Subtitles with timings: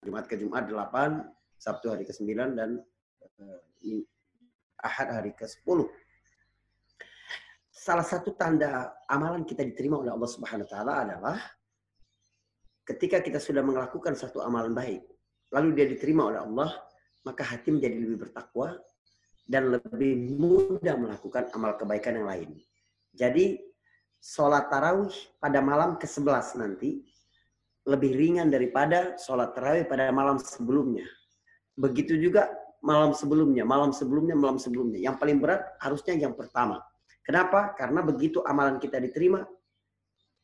[0.00, 3.60] Jumat ke Jumat 8, Sabtu hari ke-9 dan uh,
[4.80, 5.84] Ahad hari ke-10.
[7.68, 11.38] Salah satu tanda amalan kita diterima oleh Allah Subhanahu wa taala adalah
[12.88, 15.04] ketika kita sudah melakukan satu amalan baik,
[15.52, 16.70] lalu dia diterima oleh Allah,
[17.24, 18.80] maka hati menjadi lebih bertakwa
[19.44, 22.50] dan lebih mudah melakukan amal kebaikan yang lain.
[23.12, 23.60] Jadi
[24.16, 27.04] sholat tarawih pada malam ke-11 nanti
[27.88, 31.06] lebih ringan daripada sholat tarawih pada malam sebelumnya.
[31.78, 32.52] Begitu juga
[32.84, 35.00] malam sebelumnya, malam sebelumnya, malam sebelumnya.
[35.00, 36.84] Yang paling berat harusnya yang pertama.
[37.24, 37.72] Kenapa?
[37.76, 39.44] Karena begitu amalan kita diterima,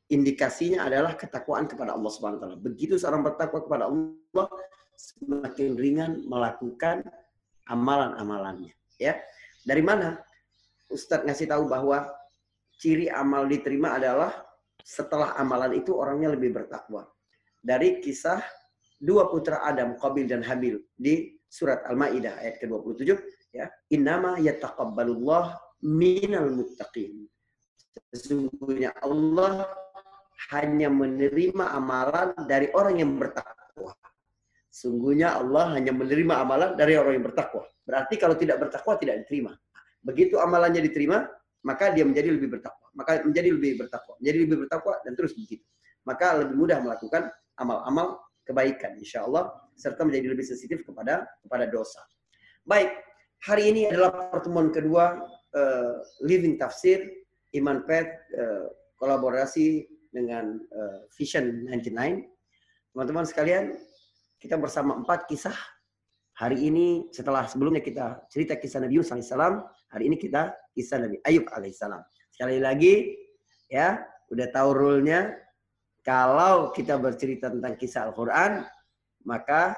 [0.08, 2.56] indikasinya adalah ketakwaan kepada Allah Subhanahu wa taala.
[2.60, 4.46] Begitu seorang bertakwa kepada Allah,
[4.96, 7.04] semakin ringan melakukan
[7.68, 9.18] amalan-amalannya, ya.
[9.66, 10.16] Dari mana?
[10.86, 12.06] Ustadz ngasih tahu bahwa
[12.78, 14.30] ciri amal diterima adalah
[14.86, 17.10] setelah amalan itu orangnya lebih bertakwa
[17.60, 18.40] dari kisah
[19.00, 23.16] dua putra Adam, Qabil dan Habil di surat Al-Maidah ayat ke-27
[23.54, 23.66] ya.
[23.92, 27.28] Innama yataqabbalullah minal muttaqin.
[28.12, 29.64] Sesungguhnya Allah
[30.52, 33.96] hanya menerima amalan dari orang yang bertakwa.
[34.68, 37.64] Sungguhnya Allah hanya menerima amalan dari orang yang bertakwa.
[37.88, 39.56] Berarti kalau tidak bertakwa tidak diterima.
[40.04, 41.24] Begitu amalannya diterima,
[41.64, 42.92] maka dia menjadi lebih bertakwa.
[42.92, 44.14] Maka menjadi lebih bertakwa.
[44.20, 45.64] Menjadi lebih bertakwa dan terus begitu.
[46.04, 52.00] Maka lebih mudah melakukan amal-amal kebaikan insya Allah serta menjadi lebih sensitif kepada kepada dosa.
[52.64, 52.90] Baik,
[53.44, 55.20] hari ini adalah pertemuan kedua
[55.52, 55.92] uh,
[56.24, 57.02] Living Tafsir
[57.52, 62.24] Iman Pet uh, kolaborasi dengan uh, Vision 99.
[62.96, 63.76] Teman-teman sekalian,
[64.40, 65.56] kita bersama empat kisah.
[66.36, 71.16] Hari ini setelah sebelumnya kita cerita kisah Nabi Yusuf alaihissalam, hari ini kita kisah Nabi
[71.24, 72.00] Ayub alaihissalam.
[72.28, 73.16] Sekali lagi,
[73.72, 75.32] ya, udah tahu rule-nya,
[76.06, 78.62] kalau kita bercerita tentang kisah Al-Quran,
[79.26, 79.74] maka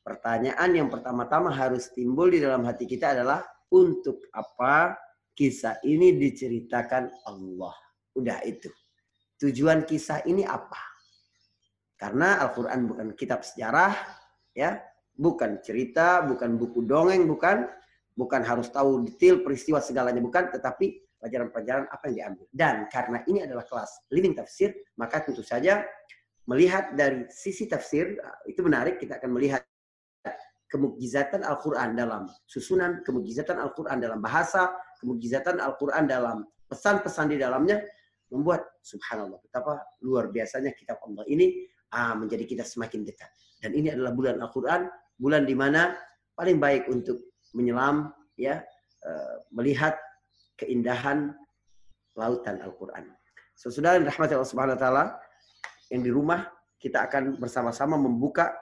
[0.00, 4.96] pertanyaan yang pertama-tama harus timbul di dalam hati kita adalah untuk apa
[5.36, 7.76] kisah ini diceritakan Allah.
[8.16, 8.72] Udah itu.
[9.44, 10.80] Tujuan kisah ini apa?
[12.00, 13.92] Karena Al-Quran bukan kitab sejarah,
[14.56, 14.80] ya,
[15.12, 17.68] bukan cerita, bukan buku dongeng, bukan,
[18.16, 22.46] bukan harus tahu detail peristiwa segalanya, bukan, tetapi pelajaran-pelajaran apa yang diambil.
[22.50, 25.82] Dan karena ini adalah kelas living tafsir, maka tentu saja
[26.48, 28.16] melihat dari sisi tafsir,
[28.48, 29.62] itu menarik, kita akan melihat
[30.72, 37.84] kemukjizatan Al-Quran dalam susunan, kemukjizatan Al-Quran dalam bahasa, kemukjizatan Al-Quran dalam pesan-pesan di dalamnya,
[38.28, 41.64] membuat subhanallah betapa luar biasanya kitab Allah ini
[41.96, 43.28] ah, menjadi kita semakin dekat.
[43.58, 45.96] Dan ini adalah bulan Al-Quran, bulan di mana
[46.38, 47.18] paling baik untuk
[47.56, 48.62] menyelam, ya,
[49.02, 49.98] uh, melihat
[50.58, 51.30] keindahan
[52.18, 53.06] lautan Al-Quran.
[53.54, 55.04] Sesudah so, rahmat Allah Subhanahu wa taala
[55.94, 58.54] yang di rumah kita akan bersama-sama membuka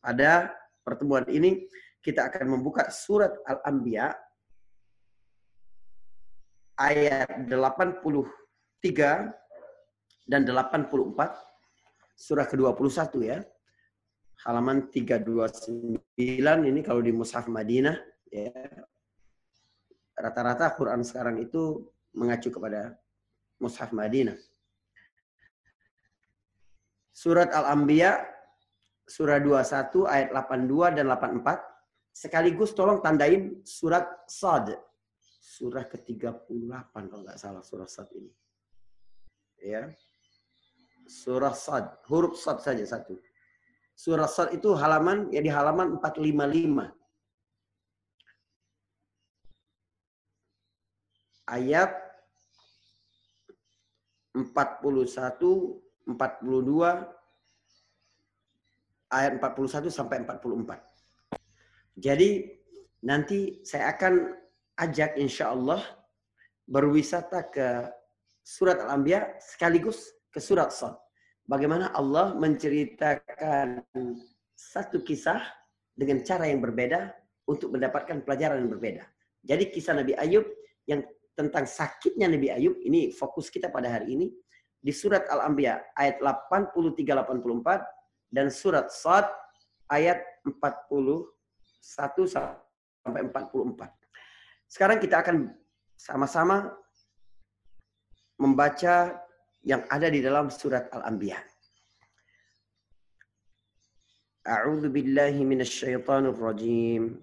[0.00, 0.52] pada
[0.84, 1.68] pertemuan ini
[2.02, 4.10] kita akan membuka surat Al-Anbiya
[6.80, 8.26] ayat 83
[10.26, 10.88] dan 84
[12.18, 13.38] surah ke-21 ya.
[14.42, 16.02] Halaman 329
[16.42, 17.94] ini kalau di Mushaf Madinah
[18.26, 18.50] ya
[20.22, 21.82] rata-rata Quran sekarang itu
[22.14, 22.94] mengacu kepada
[23.58, 24.38] Mushaf Madinah.
[27.10, 28.22] Surat Al-Anbiya
[29.06, 31.60] surah 21 ayat 82 dan 84
[32.14, 34.78] sekaligus tolong tandain surat Sad.
[35.42, 38.30] Surah ke-38 kalau nggak salah surah Sad ini.
[39.60, 39.90] Ya.
[41.06, 43.18] Surah Sad, huruf Sad saja satu.
[43.92, 47.01] Surah Sad itu halaman ya di halaman 455.
[51.52, 51.92] Ayat
[54.32, 55.04] 41,
[56.08, 56.08] 42,
[59.12, 62.00] ayat 41 sampai 44.
[62.00, 62.48] Jadi
[63.04, 64.32] nanti saya akan
[64.80, 65.84] ajak insya Allah
[66.64, 67.92] berwisata ke
[68.40, 70.96] surat Al-Anbiya sekaligus ke surat Sad.
[71.44, 73.84] Bagaimana Allah menceritakan
[74.56, 75.44] satu kisah
[75.92, 77.12] dengan cara yang berbeda
[77.44, 79.04] untuk mendapatkan pelajaran yang berbeda.
[79.44, 80.46] Jadi kisah Nabi Ayub
[80.88, 84.28] yang tentang sakitnya Nabi Ayub, ini fokus kita pada hari ini,
[84.82, 89.30] di surat Al-Anbiya ayat 83-84 dan surat Sad
[89.86, 91.30] ayat 41
[92.26, 93.78] sampai 44.
[94.66, 95.54] Sekarang kita akan
[95.94, 96.74] sama-sama
[98.40, 99.14] membaca
[99.62, 101.38] yang ada di dalam surat Al-Anbiya.
[104.42, 107.22] A'udzu billahi minasyaitonir rajim.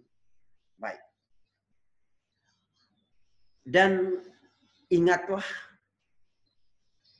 [3.61, 4.17] Dan
[4.89, 5.45] ingatlah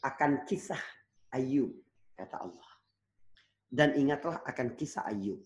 [0.02, 0.82] akan kisah
[1.32, 1.72] Ayub,
[2.18, 2.70] kata Allah.
[3.72, 5.40] Dan ingatlah akan kisah Ayub.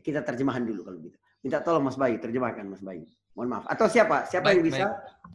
[0.00, 1.18] Kita terjemahan dulu kalau gitu.
[1.44, 3.06] Minta tolong Mas Bayu, terjemahkan Mas Bayu.
[3.38, 3.64] Mohon maaf.
[3.70, 4.26] Atau siapa?
[4.26, 4.84] Siapa baik, yang bisa?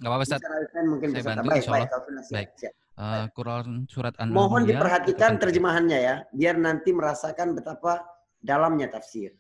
[0.03, 0.41] Gak apa-apa, Ustaz.
[0.83, 1.29] Mungkin Saya bisa.
[1.31, 2.27] bantu, baik, baik, baik.
[2.35, 2.49] baik.
[2.59, 2.73] Siap.
[2.93, 8.03] Uh, Quran surat an Mohon diperhatikan terjemahannya ya, biar nanti merasakan betapa
[8.43, 9.33] dalamnya tafsir.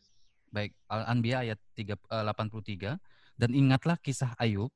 [0.49, 2.97] Baik, Al-Anbiya ayat 3, uh, 83
[3.37, 4.71] dan ingatlah kisah Ayub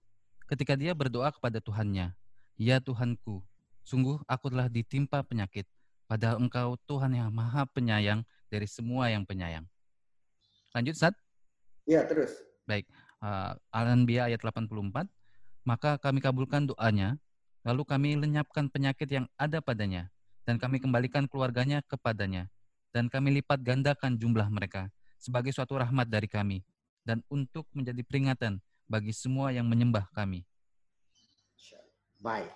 [0.47, 2.15] ketika dia berdoa kepada Tuhannya,
[2.57, 3.43] "Ya Tuhanku,
[3.83, 5.67] sungguh aku telah ditimpa penyakit,
[6.07, 9.67] padahal Engkau Tuhan yang Maha Penyayang dari semua yang penyayang."
[10.71, 11.13] Lanjut, Sat?
[11.83, 12.33] Ya, terus.
[12.67, 12.87] Baik,
[13.23, 15.07] uh, Al-Anbiya ayat 84,
[15.63, 17.19] maka kami kabulkan doanya
[17.67, 20.07] Lalu kami lenyapkan penyakit yang ada padanya,
[20.47, 22.47] dan kami kembalikan keluarganya kepadanya,
[22.95, 24.87] dan kami lipat gandakan jumlah mereka
[25.19, 26.63] sebagai suatu rahmat dari kami,
[27.03, 30.47] dan untuk menjadi peringatan bagi semua yang menyembah kami.
[32.17, 32.49] Baik.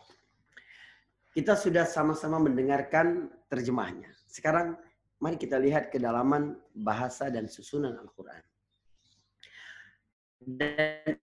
[1.32, 4.10] Kita sudah sama-sama mendengarkan terjemahnya.
[4.28, 4.76] Sekarang
[5.22, 8.42] mari kita lihat kedalaman bahasa dan susunan Al-Quran.
[10.42, 11.16] Dan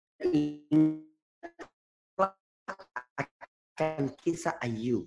[3.79, 5.07] akan kisah Ayub.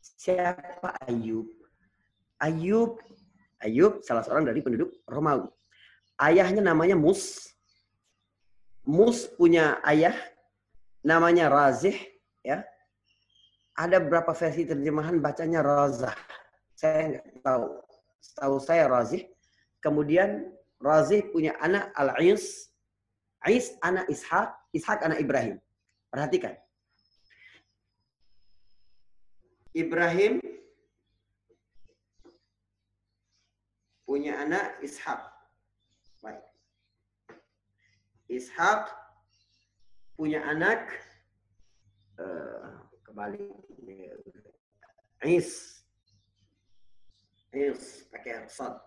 [0.00, 1.44] Siapa Ayub?
[2.40, 2.96] Ayub,
[3.60, 5.48] Ayub salah seorang dari penduduk Romawi.
[6.16, 7.52] Ayahnya namanya Mus.
[8.86, 10.14] Mus punya ayah
[11.02, 11.98] namanya Razih,
[12.46, 12.62] ya.
[13.74, 16.14] Ada berapa versi terjemahan bacanya Razah.
[16.72, 17.66] Saya nggak tahu.
[18.38, 19.26] Tahu saya Razih.
[19.82, 20.48] Kemudian
[20.80, 22.70] Razih punya anak Al-Is.
[23.46, 25.62] Is anak Ishak, Ishak anak Ibrahim.
[26.10, 26.58] Perhatikan.
[29.70, 30.42] Ibrahim
[34.02, 35.35] punya anak Ishak.
[38.26, 38.90] Ishak
[40.18, 40.90] punya anak
[42.18, 43.46] uh, kembali
[45.26, 45.82] Is.
[47.50, 48.78] Is pakai sad.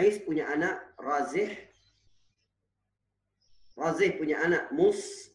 [0.00, 1.52] Is punya anak Razih.
[3.74, 5.32] Razih punya anak Mus.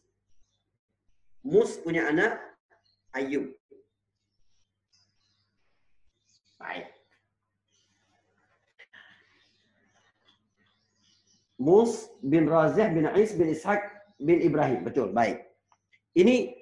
[1.44, 2.40] Mus punya anak
[3.14, 3.54] Ayub.
[6.60, 6.99] Baik.
[11.60, 13.84] Mus bin Razih bin Ais bin Ishaq
[14.16, 14.80] bin Ibrahim.
[14.80, 15.44] Betul, baik.
[16.16, 16.56] Ini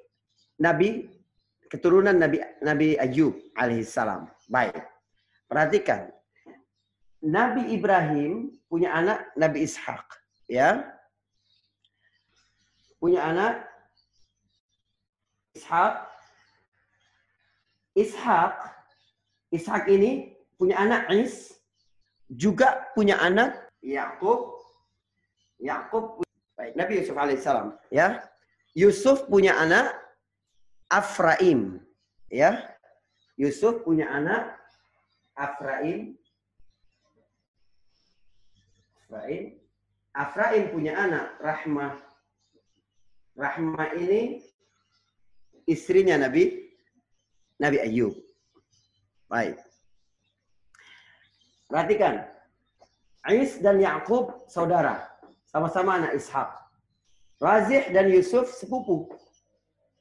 [0.58, 1.06] Nabi
[1.70, 4.26] keturunan Nabi Nabi Ayub alaihissalam.
[4.50, 4.74] Baik.
[5.46, 6.10] Perhatikan.
[7.22, 10.06] Nabi Ibrahim punya anak Nabi Ishak,
[10.50, 10.82] ya.
[12.98, 13.62] Punya anak
[15.54, 16.10] Ishak.
[17.94, 18.54] Ishak
[19.50, 21.56] Ishak ini punya anak Is,
[22.28, 24.57] juga punya anak Yakub.
[25.58, 26.22] Yakub
[26.54, 28.22] baik Nabi Yusuf alaihissalam, ya.
[28.74, 29.94] Yusuf punya anak
[30.90, 31.82] Afraim,
[32.30, 32.62] ya.
[33.38, 34.58] Yusuf punya anak
[35.38, 36.18] Afraim.
[39.06, 39.44] Afraim.
[40.10, 41.94] Afraim punya anak Rahmah.
[43.38, 44.42] Rahmah ini
[45.70, 46.66] istrinya Nabi
[47.62, 48.18] Nabi Ayub.
[49.30, 49.62] Baik.
[51.70, 52.26] Perhatikan.
[53.22, 55.07] Ais dan Yakub saudara.
[55.48, 56.48] Sama-sama anak Ishak.
[57.40, 59.08] Razih dan Yusuf sepupu.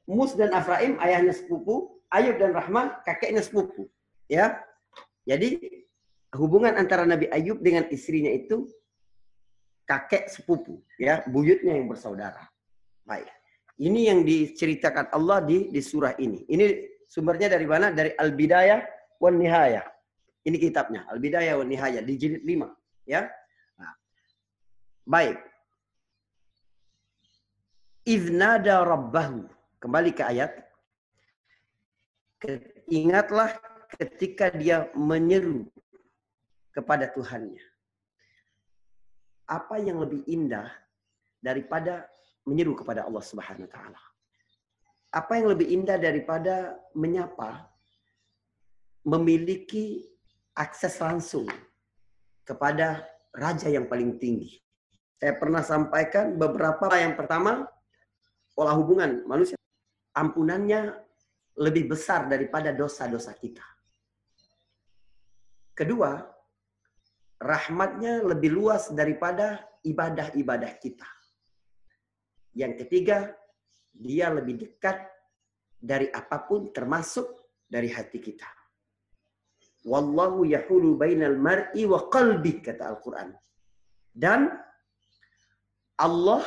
[0.04, 1.96] Mus dan Afraim ayahnya sepupu.
[2.12, 3.88] Ayub dan Rahman kakeknya sepupu.
[4.28, 4.60] Ya.
[5.24, 5.60] Jadi
[6.36, 8.68] hubungan antara Nabi Ayub dengan istrinya itu
[9.88, 10.84] kakek sepupu.
[11.00, 12.44] ya Buyutnya yang bersaudara.
[13.08, 13.28] Baik.
[13.78, 16.44] Ini yang diceritakan Allah di, di surah ini.
[16.50, 16.66] Ini
[17.06, 17.94] sumbernya dari mana?
[17.94, 18.82] Dari Al-Bidayah
[19.22, 19.86] wan Nihayah.
[20.42, 22.66] Ini kitabnya, Al-Bidayah wan Nihayah di jilid 5,
[23.06, 23.30] ya.
[25.08, 25.40] Baik.
[28.04, 29.48] Iznada rabbahu.
[29.80, 30.52] Kembali ke ayat.
[32.92, 33.56] Ingatlah
[33.96, 35.64] ketika dia menyeru
[36.76, 37.64] kepada Tuhannya.
[39.48, 40.68] Apa yang lebih indah
[41.40, 42.04] daripada
[42.44, 44.00] menyeru kepada Allah Subhanahu wa taala?
[45.08, 47.64] Apa yang lebih indah daripada menyapa
[49.08, 50.04] memiliki
[50.52, 51.48] akses langsung
[52.44, 54.67] kepada raja yang paling tinggi.
[55.18, 57.66] Saya pernah sampaikan beberapa yang pertama
[58.54, 59.58] pola hubungan manusia
[60.14, 60.94] ampunannya
[61.58, 63.66] lebih besar daripada dosa-dosa kita.
[65.74, 66.22] Kedua,
[67.38, 71.06] rahmatnya lebih luas daripada ibadah-ibadah kita.
[72.54, 73.34] Yang ketiga,
[73.90, 75.02] dia lebih dekat
[75.78, 77.26] dari apa pun termasuk
[77.66, 78.46] dari hati kita.
[79.86, 83.30] Wallahu yahulu bainal mar'i wa qalbi kata Al-Qur'an.
[84.10, 84.50] Dan
[85.98, 86.46] Allah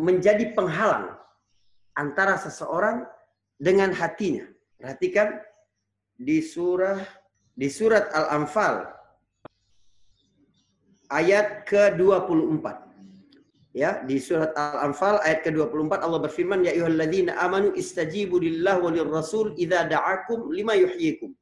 [0.00, 1.12] menjadi penghalang
[1.92, 3.04] antara seseorang
[3.60, 4.48] dengan hatinya.
[4.80, 5.36] Perhatikan
[6.16, 6.96] di surah
[7.52, 8.88] di surat Al-Anfal
[11.12, 12.88] ayat ke-24.
[13.76, 19.52] Ya, di surat Al-Anfal ayat ke-24 Allah berfirman ya ayyuhalladzina amanu istajibu lillahi walir rasul
[19.60, 21.36] idza da'akum lima yuhyikum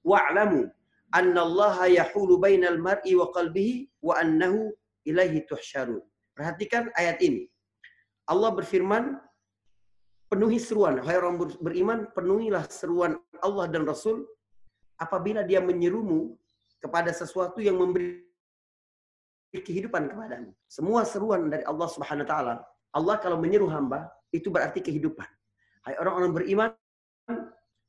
[0.00, 0.70] wa'lamu
[1.12, 4.72] annallaha yahulu bainal mar'i wa qalbihi wa annahu
[5.08, 6.02] ilaihi tuhsyarun.
[6.34, 7.46] Perhatikan ayat ini.
[8.26, 9.20] Allah berfirman
[10.32, 14.24] penuhi seruan hai orang beriman penuhilah seruan Allah dan Rasul
[14.98, 16.34] apabila dia menyerumu
[16.80, 18.24] kepada sesuatu yang memberi
[19.54, 20.50] kehidupan kepadamu.
[20.66, 22.54] Semua seruan dari Allah Subhanahu wa taala,
[22.90, 25.28] Allah kalau menyeru hamba itu berarti kehidupan.
[25.86, 26.70] Hai orang-orang beriman,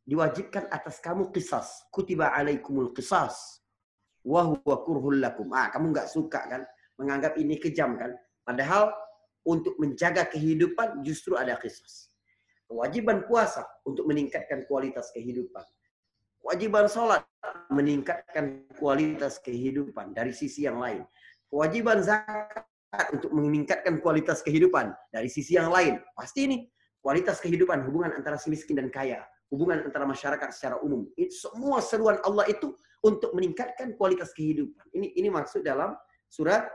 [0.06, 1.82] diwajibkan atas kamu kisas.
[1.90, 3.64] Kutiba alaikumul kisas.
[4.22, 5.50] Wahuwa kurhul lakum.
[5.54, 6.62] Ah, kamu nggak suka kan?
[6.96, 8.16] Menganggap ini kejam kan?
[8.46, 8.94] Padahal
[9.46, 12.12] untuk menjaga kehidupan justru ada kisas.
[12.66, 15.62] Kewajiban puasa untuk meningkatkan kualitas kehidupan.
[16.42, 17.22] Kewajiban sholat
[17.70, 21.06] meningkatkan kualitas kehidupan dari sisi yang lain
[21.56, 26.04] kewajiban zakat untuk meningkatkan kualitas kehidupan dari sisi yang lain.
[26.12, 26.58] Pasti ini
[27.00, 31.08] kualitas kehidupan, hubungan antara si miskin dan kaya, hubungan antara masyarakat secara umum.
[31.16, 32.76] Itu semua seruan Allah itu
[33.06, 34.84] untuk meningkatkan kualitas kehidupan.
[34.92, 35.96] Ini ini maksud dalam
[36.28, 36.68] surat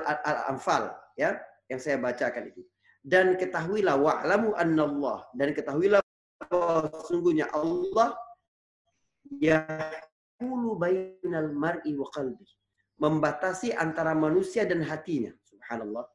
[0.00, 0.88] Al-Anfal
[1.20, 1.36] ya
[1.68, 2.62] yang saya bacakan itu.
[3.02, 6.00] Dan ketahuilah wa'lamu annallah dan ketahuilah
[6.38, 8.14] bahwa sungguhnya Allah
[9.42, 12.46] yaqulu bainal mar'i wa qalbi
[13.02, 15.34] membatasi antara manusia dan hatinya.
[15.50, 16.06] Subhanallah.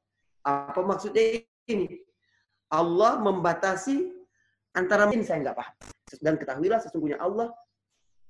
[0.48, 2.00] Apa maksudnya ini?
[2.72, 4.16] Allah membatasi
[4.72, 5.76] antara ini saya nggak paham.
[6.24, 7.52] Dan ketahuilah sesungguhnya Allah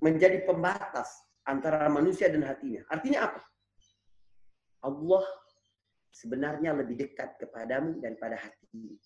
[0.02, 1.10] menjadi pembatas
[1.46, 2.82] antara manusia dan hatinya.
[2.90, 3.42] Artinya apa?
[4.84, 5.26] Allah
[6.12, 8.98] sebenarnya lebih dekat kepadamu daripada hatimu.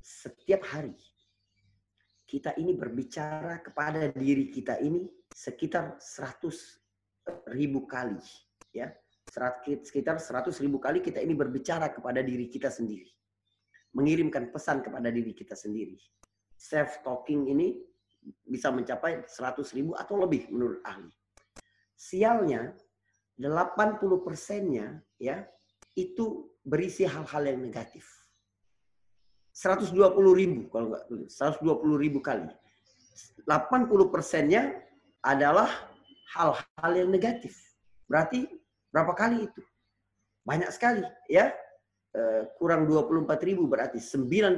[0.00, 0.96] Setiap hari
[2.24, 8.20] kita ini berbicara kepada diri kita ini sekitar 100 ribu kali
[8.74, 8.92] ya
[9.82, 13.08] sekitar 100 ribu kali kita ini berbicara kepada diri kita sendiri.
[13.94, 15.96] Mengirimkan pesan kepada diri kita sendiri.
[16.58, 17.78] Self-talking ini
[18.44, 21.10] bisa mencapai 100 ribu atau lebih menurut ahli.
[21.94, 22.74] Sialnya,
[23.38, 25.48] 80 persennya ya
[25.96, 28.04] itu berisi hal-hal yang negatif.
[29.54, 29.96] 120
[30.34, 32.50] ribu kalau enggak 120 ribu kali.
[33.46, 34.74] 80 persennya
[35.22, 35.70] adalah
[36.34, 37.54] hal-hal yang negatif.
[38.10, 38.50] Berarti
[38.94, 39.62] Berapa kali itu?
[40.46, 41.50] Banyak sekali ya.
[42.14, 44.54] E, kurang 24 ribu berarti 96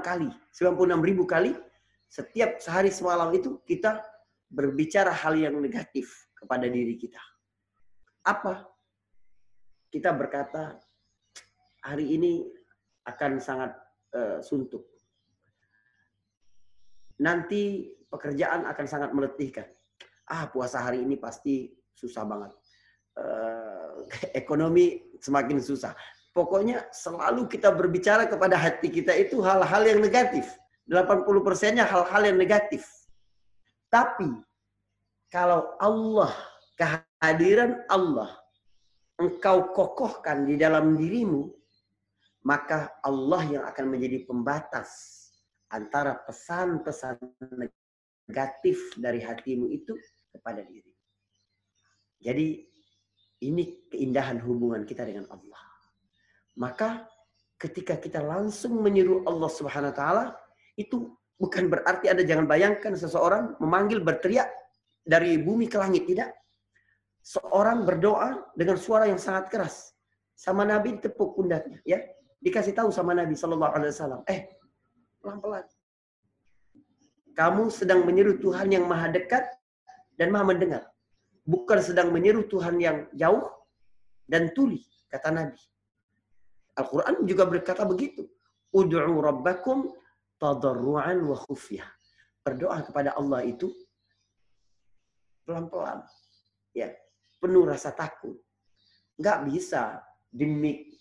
[0.00, 0.32] kali.
[0.56, 1.52] 96 ribu kali
[2.08, 4.00] setiap sehari semalam itu kita
[4.48, 7.20] berbicara hal yang negatif kepada diri kita.
[8.24, 8.64] Apa?
[9.92, 10.80] Kita berkata
[11.84, 12.48] hari ini
[13.04, 13.76] akan sangat
[14.16, 14.88] uh, suntuk.
[17.20, 19.68] Nanti pekerjaan akan sangat meletihkan.
[20.32, 22.56] Ah, puasa hari ini pasti susah banget
[23.20, 24.08] uh,
[24.40, 25.92] ekonomi semakin susah.
[26.32, 30.48] Pokoknya selalu kita berbicara kepada hati kita itu hal-hal yang negatif.
[30.88, 32.88] 80 persennya hal-hal yang negatif.
[33.92, 34.32] Tapi
[35.28, 36.32] kalau Allah,
[36.80, 38.41] kehadiran Allah,
[39.22, 41.46] engkau kokohkan di dalam dirimu,
[42.42, 44.90] maka Allah yang akan menjadi pembatas
[45.70, 47.22] antara pesan-pesan
[48.26, 49.94] negatif dari hatimu itu
[50.34, 50.92] kepada diri.
[52.22, 52.66] Jadi
[53.42, 55.62] ini keindahan hubungan kita dengan Allah.
[56.58, 57.06] Maka
[57.58, 60.24] ketika kita langsung menyeru Allah Subhanahu wa taala,
[60.74, 64.50] itu bukan berarti Anda jangan bayangkan seseorang memanggil berteriak
[65.02, 66.41] dari bumi ke langit, tidak.
[67.22, 69.94] Seorang berdoa dengan suara yang sangat keras.
[70.34, 72.02] Sama Nabi tepuk pundaknya, ya.
[72.42, 74.50] Dikasih tahu sama Nabi Shallallahu alaihi wasallam, "Eh,
[75.22, 75.62] pelan-pelan.
[77.38, 79.46] Kamu sedang menyeru Tuhan yang Maha dekat
[80.18, 80.92] dan Maha mendengar
[81.46, 83.42] bukan sedang menyeru Tuhan yang jauh
[84.26, 85.58] dan tuli, kata Nabi.
[86.78, 88.24] Al-Quran juga berkata begitu.
[88.72, 89.92] Udu'u rabbakum
[90.40, 91.84] tadarru'an wa khufyah.
[92.40, 93.68] Berdoa kepada Allah itu
[95.44, 96.00] pelan-pelan.
[96.72, 96.88] Ya,
[97.42, 98.38] penuh rasa takut.
[99.18, 99.98] Nggak bisa
[100.30, 100.94] dimik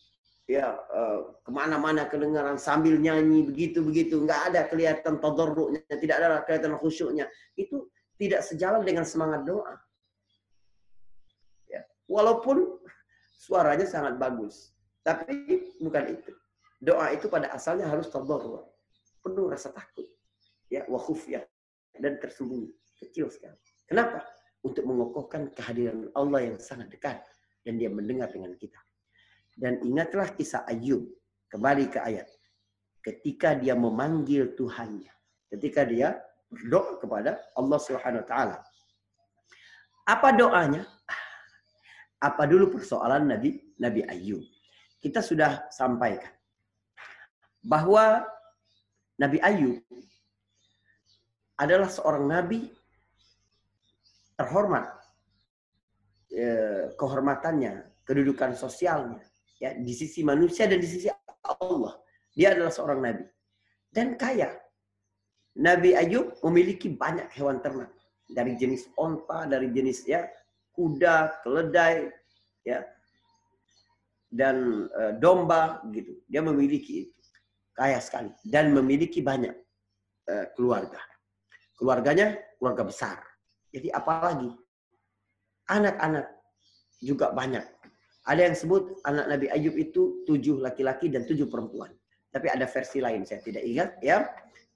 [0.49, 6.43] ya uh, ke mana-mana kedengaran sambil nyanyi begitu begitu nggak ada kelihatan tadarru'nya tidak ada
[6.43, 7.87] kelihatan khusyuknya itu
[8.19, 9.73] tidak sejalan dengan semangat doa.
[11.65, 11.81] Ya.
[12.05, 12.77] Walaupun
[13.33, 16.31] suaranya sangat bagus, tapi bukan itu.
[16.81, 18.61] Doa itu pada asalnya harus tadarru,
[19.25, 20.05] penuh rasa takut,
[20.69, 21.41] ya, wa ya
[21.97, 22.69] dan tersembunyi,
[23.01, 23.57] kecil sekali.
[23.89, 24.21] Kenapa?
[24.61, 27.17] Untuk mengokohkan kehadiran Allah yang sangat dekat
[27.65, 28.77] dan dia mendengar dengan kita.
[29.57, 31.09] Dan ingatlah kisah Ayub,
[31.49, 32.29] kembali ke ayat.
[33.01, 35.09] Ketika dia memanggil Tuhannya,
[35.49, 38.57] ketika dia berdoa kepada Allah Subhanahu wa taala.
[40.05, 40.83] Apa doanya?
[42.21, 44.43] Apa dulu persoalan Nabi Nabi Ayub?
[45.01, 46.29] Kita sudah sampaikan
[47.65, 48.21] bahwa
[49.17, 49.81] Nabi Ayub
[51.57, 52.73] adalah seorang nabi
[54.41, 54.89] terhormat
[56.33, 59.21] eh, kehormatannya, kedudukan sosialnya
[59.61, 61.07] ya di sisi manusia dan di sisi
[61.45, 62.01] Allah.
[62.33, 63.25] Dia adalah seorang nabi
[63.93, 64.57] dan kaya.
[65.51, 67.91] Nabi Ayub memiliki banyak hewan ternak
[68.31, 70.23] dari jenis onta, dari jenis ya
[70.71, 72.07] kuda, keledai,
[72.63, 72.87] ya
[74.31, 76.23] dan e, domba gitu.
[76.31, 77.19] Dia memiliki itu
[77.75, 79.51] kaya sekali dan memiliki banyak
[80.23, 81.03] e, keluarga.
[81.75, 83.19] Keluarganya keluarga besar.
[83.71, 84.51] Jadi apalagi
[85.71, 86.27] anak-anak
[86.99, 87.63] juga banyak.
[88.27, 91.89] Ada yang sebut anak Nabi Ayub itu tujuh laki-laki dan tujuh perempuan.
[92.29, 94.29] Tapi ada versi lain saya tidak ingat ya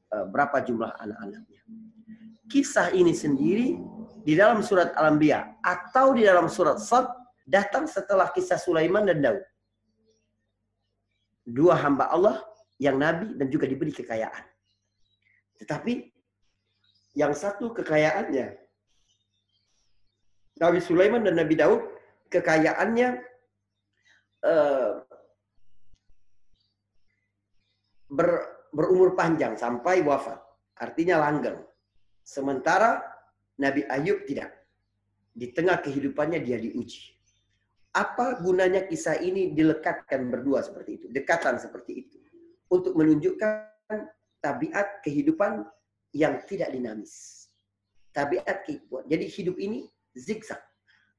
[0.09, 1.61] e, berapa jumlah anak-anaknya.
[2.49, 3.77] Kisah ini sendiri
[4.25, 7.05] di dalam surat Al-Anbiya atau di dalam surat Sad
[7.45, 9.43] datang setelah kisah Sulaiman dan Daud.
[11.45, 12.41] Dua hamba Allah
[12.81, 14.43] yang nabi dan juga diberi kekayaan.
[15.61, 15.93] Tetapi
[17.15, 18.64] yang satu kekayaannya
[20.55, 21.83] Nabi Sulaiman dan Nabi Daud
[22.31, 23.09] kekayaannya
[24.47, 25.03] uh,
[28.07, 28.29] ber,
[28.71, 30.39] berumur panjang sampai wafat.
[30.79, 31.59] Artinya langgeng.
[32.23, 33.03] Sementara
[33.59, 34.51] Nabi Ayub tidak.
[35.35, 37.11] Di tengah kehidupannya dia diuji.
[37.95, 42.17] Apa gunanya kisah ini dilekatkan berdua seperti itu, dekatan seperti itu
[42.67, 43.71] untuk menunjukkan
[44.43, 45.63] tabiat kehidupan
[46.11, 47.47] yang tidak dinamis.
[48.11, 49.07] Tabiat kehidupan.
[49.07, 50.59] Jadi hidup ini zigzag.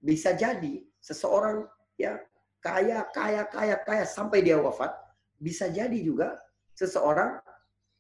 [0.01, 1.69] Bisa jadi seseorang
[2.01, 2.19] ya
[2.61, 4.93] kaya, kaya, kaya, kaya sampai dia wafat.
[5.37, 6.37] Bisa jadi juga
[6.73, 7.39] seseorang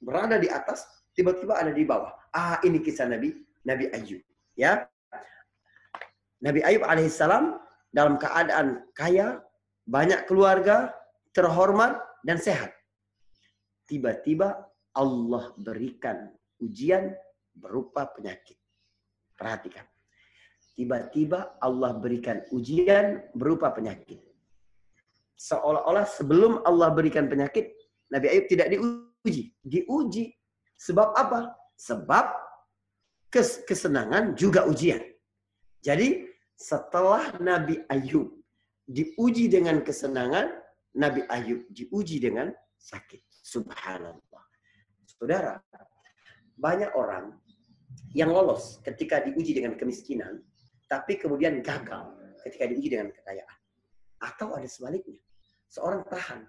[0.00, 2.12] berada di atas, tiba-tiba ada di bawah.
[2.32, 3.32] Ah, ini kisah Nabi
[3.64, 4.22] Nabi Ayub.
[4.56, 4.88] Ya,
[6.40, 7.60] Nabi Ayub alaihissalam
[7.92, 9.40] dalam keadaan kaya,
[9.84, 10.92] banyak keluarga,
[11.36, 12.76] terhormat dan sehat
[13.86, 17.14] tiba-tiba Allah berikan ujian
[17.54, 18.58] berupa penyakit.
[19.38, 19.86] Perhatikan.
[20.76, 24.20] Tiba-tiba Allah berikan ujian berupa penyakit.
[25.40, 27.72] Seolah-olah sebelum Allah berikan penyakit,
[28.12, 29.56] Nabi Ayub tidak diuji.
[29.64, 30.24] Diuji.
[30.76, 31.56] Sebab apa?
[31.80, 32.28] Sebab
[33.32, 35.00] kes kesenangan juga ujian.
[35.80, 38.36] Jadi setelah Nabi Ayub
[38.84, 40.52] diuji dengan kesenangan,
[40.92, 43.24] Nabi Ayub diuji dengan sakit.
[43.28, 44.44] Subhanallah.
[45.08, 45.56] Saudara,
[46.56, 47.32] banyak orang
[48.12, 50.40] yang lolos ketika diuji dengan kemiskinan,
[50.86, 52.14] tapi kemudian gagal
[52.46, 53.58] ketika diuji dengan kekayaan.
[54.22, 55.18] Atau ada sebaliknya.
[55.66, 56.46] Seorang tahan,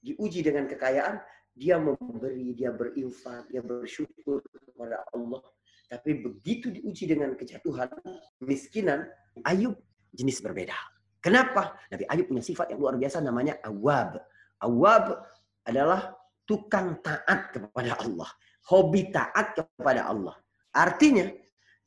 [0.00, 1.20] diuji dengan kekayaan,
[1.52, 5.42] dia memberi, dia berinfak, dia bersyukur kepada Allah.
[5.90, 7.90] Tapi begitu diuji dengan kejatuhan,
[8.38, 9.10] kemiskinan,
[9.42, 9.74] Ayub
[10.14, 10.74] jenis berbeda.
[11.18, 11.76] Kenapa?
[11.90, 14.22] Nabi Ayub punya sifat yang luar biasa namanya awab.
[14.62, 15.18] Awab
[15.66, 16.14] adalah
[16.46, 18.30] tukang taat kepada Allah.
[18.70, 20.38] Hobi taat kepada Allah.
[20.70, 21.26] Artinya,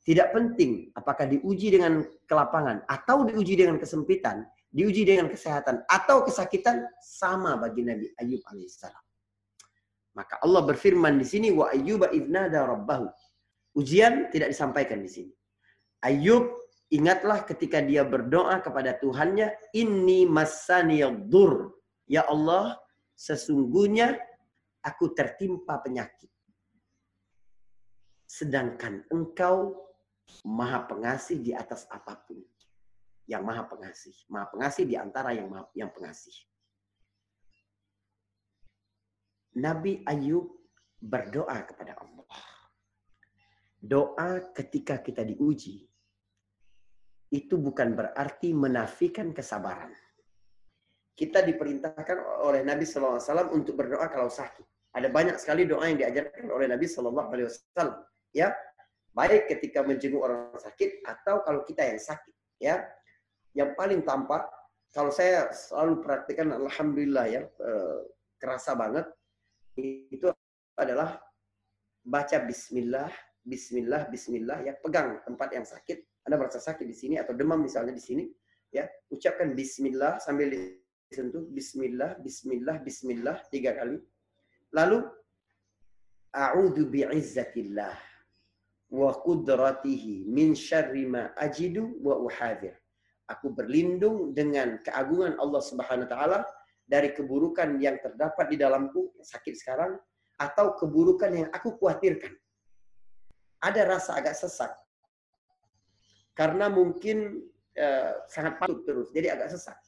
[0.04, 6.84] tidak penting apakah diuji dengan kelapangan atau diuji dengan kesempitan, diuji dengan kesehatan atau kesakitan
[7.00, 9.00] sama bagi Nabi Ayub alaihissalam.
[10.14, 13.08] Maka Allah berfirman di sini wa ayyuba idnada rabbahu.
[13.74, 15.32] Ujian tidak disampaikan di sini.
[16.04, 16.52] Ayub
[16.92, 21.74] ingatlah ketika dia berdoa kepada Tuhannya, inni masaniyaddur.
[22.06, 22.78] Ya Allah,
[23.16, 24.20] sesungguhnya
[24.84, 26.30] aku tertimpa penyakit.
[28.28, 29.74] Sedangkan engkau
[30.44, 32.40] maha pengasih di atas apa pun.
[33.24, 34.16] Yang maha pengasih.
[34.28, 36.34] Maha pengasih di antara yang, maha, yang pengasih.
[39.54, 40.50] Nabi Ayub
[40.98, 42.26] berdoa kepada Allah.
[43.84, 45.84] Doa ketika kita diuji,
[47.34, 49.92] itu bukan berarti menafikan kesabaran.
[51.14, 54.66] Kita diperintahkan oleh Nabi SAW untuk berdoa kalau sakit.
[54.94, 58.02] Ada banyak sekali doa yang diajarkan oleh Nabi Wasallam.
[58.34, 58.54] Ya,
[59.14, 62.34] baik ketika menjenguk orang sakit atau kalau kita yang sakit.
[62.58, 62.82] Ya,
[63.54, 64.46] yang paling tampak
[64.94, 67.98] kalau saya selalu praktikkan, alhamdulillah ya, eh,
[68.38, 69.06] kerasa banget
[69.74, 70.30] itu
[70.78, 71.18] adalah
[72.06, 73.10] baca Bismillah
[73.42, 76.24] Bismillah, Bismillah ya pegang tempat yang sakit.
[76.24, 78.24] Anda merasa sakit di sini atau demam misalnya di sini,
[78.70, 83.98] ya ucapkan Bismillah sambil disentuh Bismillah, Bismillah, Bismillah tiga kali.
[84.72, 85.04] Lalu
[86.34, 88.13] A'udhu bi'izzatillah
[88.92, 92.76] wa qudratihi min syarri ma ajidu wa uhadir.
[93.30, 96.38] Aku berlindung dengan keagungan Allah Subhanahu wa taala
[96.84, 99.96] dari keburukan yang terdapat di dalamku sakit sekarang
[100.36, 102.36] atau keburukan yang aku khawatirkan.
[103.64, 104.76] Ada rasa agak sesak.
[106.36, 109.80] Karena mungkin eh, sangat patut terus, jadi agak sesak.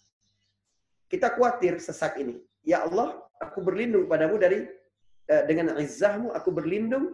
[1.12, 2.40] Kita khawatir sesak ini.
[2.64, 4.64] Ya Allah, aku berlindung padamu dari
[5.26, 7.10] Eh, dengan izzahmu aku berlindung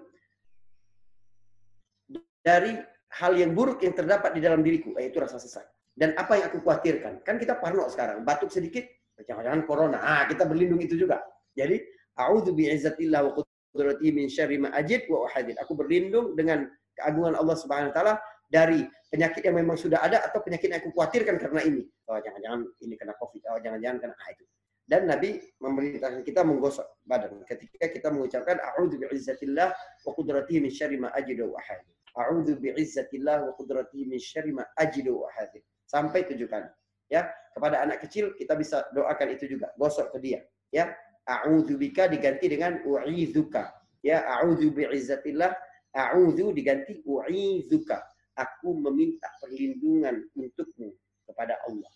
[2.42, 2.76] dari
[3.22, 5.64] hal yang buruk yang terdapat di dalam diriku, yaitu rasa sesak.
[5.92, 7.22] Dan apa yang aku khawatirkan?
[7.22, 8.82] Kan kita parno sekarang, batuk sedikit,
[9.22, 9.98] jangan-jangan corona.
[10.02, 11.20] Ah, kita berlindung itu juga.
[11.52, 11.78] Jadi,
[12.16, 13.32] a'udzu bi'izzatillah wa
[13.72, 15.60] qudratihi min syarri ma ajid wa uhadid.
[15.60, 16.64] Aku berlindung dengan
[16.96, 18.14] keagungan Allah Subhanahu wa taala
[18.48, 21.84] dari penyakit yang memang sudah ada atau penyakit yang aku khawatirkan karena ini.
[22.08, 23.40] Oh, jangan-jangan ini kena Covid.
[23.52, 24.44] Oh, jangan-jangan kena ah, itu.
[24.82, 29.68] Dan Nabi memerintahkan kita menggosok badan ketika kita mengucapkan a'udzu bi'izzatillah
[30.04, 31.92] wa qudratihi min syarri ma ajidu wa ahadi.
[32.12, 35.64] A'udzu bi'izzatillah wa qudratihi min syarri ma ajidu wa ahadi.
[35.88, 36.68] Sampai tujuh kali.
[37.08, 40.40] Ya, kepada anak kecil kita bisa doakan itu juga, gosok ke dia.
[40.72, 40.92] Ya,
[41.28, 43.68] a'udzu bika diganti dengan u'idzuka.
[44.00, 45.52] Ya, a'udzu bi'izzatillah,
[45.92, 48.00] a'udzu diganti u'idzuka.
[48.32, 50.88] Aku meminta perlindungan untukmu
[51.28, 51.92] kepada Allah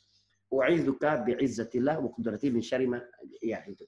[0.47, 3.03] U'izuka bi'izzatillah wa qudrati min syarri ma
[3.43, 3.83] ya itu.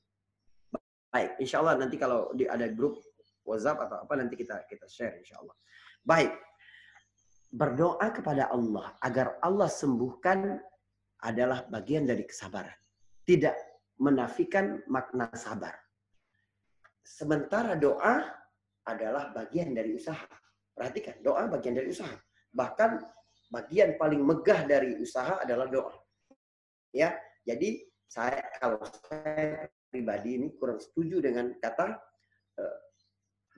[1.09, 2.99] Baik, insya Allah nanti kalau di ada grup
[3.47, 5.55] WhatsApp atau apa nanti kita kita share insya Allah.
[6.09, 6.33] Baik,
[7.53, 10.57] berdoa kepada Allah agar Allah sembuhkan
[11.21, 12.73] adalah bagian dari kesabaran.
[13.29, 13.53] Tidak
[14.01, 15.77] menafikan makna sabar.
[17.05, 18.25] Sementara doa
[18.89, 20.25] adalah bagian dari usaha.
[20.73, 22.17] Perhatikan, doa bagian dari usaha.
[22.57, 23.05] Bahkan
[23.53, 25.93] bagian paling megah dari usaha adalah doa.
[26.89, 27.13] Ya,
[27.45, 32.01] jadi saya kalau saya pribadi ini kurang setuju dengan kata
[32.57, 32.77] uh,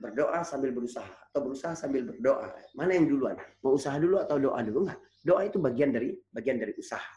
[0.01, 2.49] berdoa sambil berusaha atau berusaha sambil berdoa.
[2.73, 3.37] Mana yang duluan?
[3.61, 4.89] Mau usaha dulu atau doa dulu?
[4.89, 4.99] Enggak.
[5.21, 7.13] Doa itu bagian dari bagian dari usaha.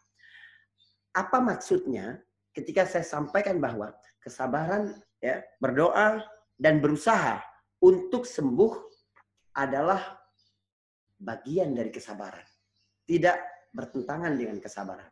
[1.17, 2.21] Apa maksudnya
[2.53, 4.93] ketika saya sampaikan bahwa kesabaran
[5.25, 6.21] ya, berdoa
[6.61, 7.41] dan berusaha
[7.81, 8.73] untuk sembuh
[9.57, 10.21] adalah
[11.17, 12.45] bagian dari kesabaran.
[13.05, 13.37] Tidak
[13.73, 15.11] bertentangan dengan kesabaran.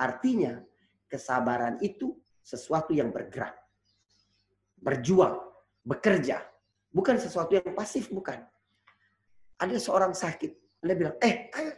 [0.00, 0.58] Artinya,
[1.06, 3.54] kesabaran itu sesuatu yang bergerak,
[4.80, 5.38] berjuang,
[5.86, 6.51] bekerja.
[6.92, 8.44] Bukan sesuatu yang pasif, bukan.
[9.56, 11.72] Ada seorang sakit, Anda bilang, eh, ayo,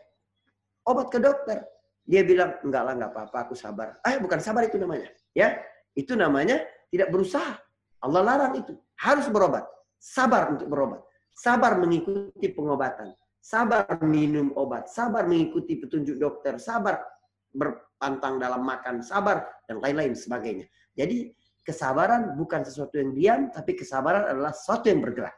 [0.90, 1.62] obat ke dokter.
[2.04, 3.96] Dia bilang, enggak lah, enggak apa-apa, aku sabar.
[4.04, 5.08] Eh, bukan sabar itu namanya.
[5.32, 5.56] Ya,
[5.96, 7.56] itu namanya tidak berusaha.
[8.04, 8.76] Allah larang itu.
[9.00, 9.64] Harus berobat.
[9.96, 11.00] Sabar untuk berobat.
[11.32, 13.16] Sabar mengikuti pengobatan.
[13.40, 14.92] Sabar minum obat.
[14.92, 16.60] Sabar mengikuti petunjuk dokter.
[16.60, 17.00] Sabar
[17.54, 20.66] berpantang dalam makan, sabar, dan lain-lain sebagainya.
[20.92, 21.32] Jadi
[21.64, 25.34] kesabaran bukan sesuatu yang diam, tapi kesabaran adalah sesuatu yang bergerak.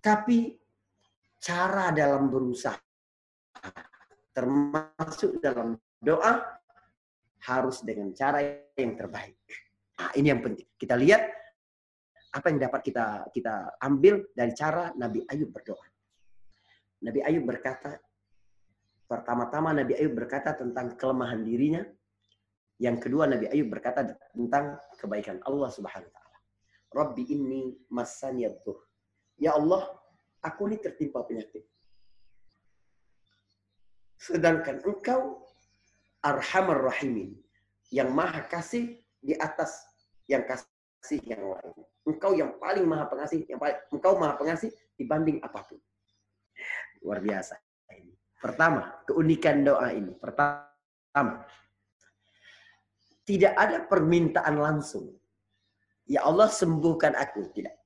[0.00, 0.56] Tapi
[1.36, 2.80] cara dalam berusaha,
[4.32, 6.40] termasuk dalam doa,
[7.44, 8.40] harus dengan cara
[8.76, 9.36] yang terbaik.
[10.00, 10.64] Nah, ini yang penting.
[10.80, 11.22] Kita lihat
[12.30, 15.84] apa yang dapat kita kita ambil dari cara Nabi Ayub berdoa.
[17.04, 18.00] Nabi Ayub berkata,
[19.10, 21.82] Pertama-tama Nabi Ayub berkata tentang kelemahan dirinya.
[22.80, 26.38] Yang kedua Nabi Ayub berkata tentang kebaikan Allah Subhanahu wa taala.
[26.90, 28.80] Rabbi inni masaniyadur.
[29.36, 29.84] Ya Allah,
[30.40, 31.68] aku ini tertimpa penyakit.
[34.16, 35.44] Sedangkan engkau
[36.24, 37.36] arhamar rahimin.
[37.92, 39.84] Yang maha kasih di atas
[40.24, 41.76] yang kasih yang lain.
[42.08, 45.76] Engkau yang paling maha pengasih, yang paling, engkau maha pengasih dibanding apa pun.
[47.04, 47.60] Luar biasa.
[48.40, 50.16] Pertama, keunikan doa ini.
[50.16, 51.44] Pertama,
[53.30, 55.06] tidak ada permintaan langsung.
[56.10, 57.46] Ya Allah sembuhkan aku.
[57.54, 57.76] Tidak.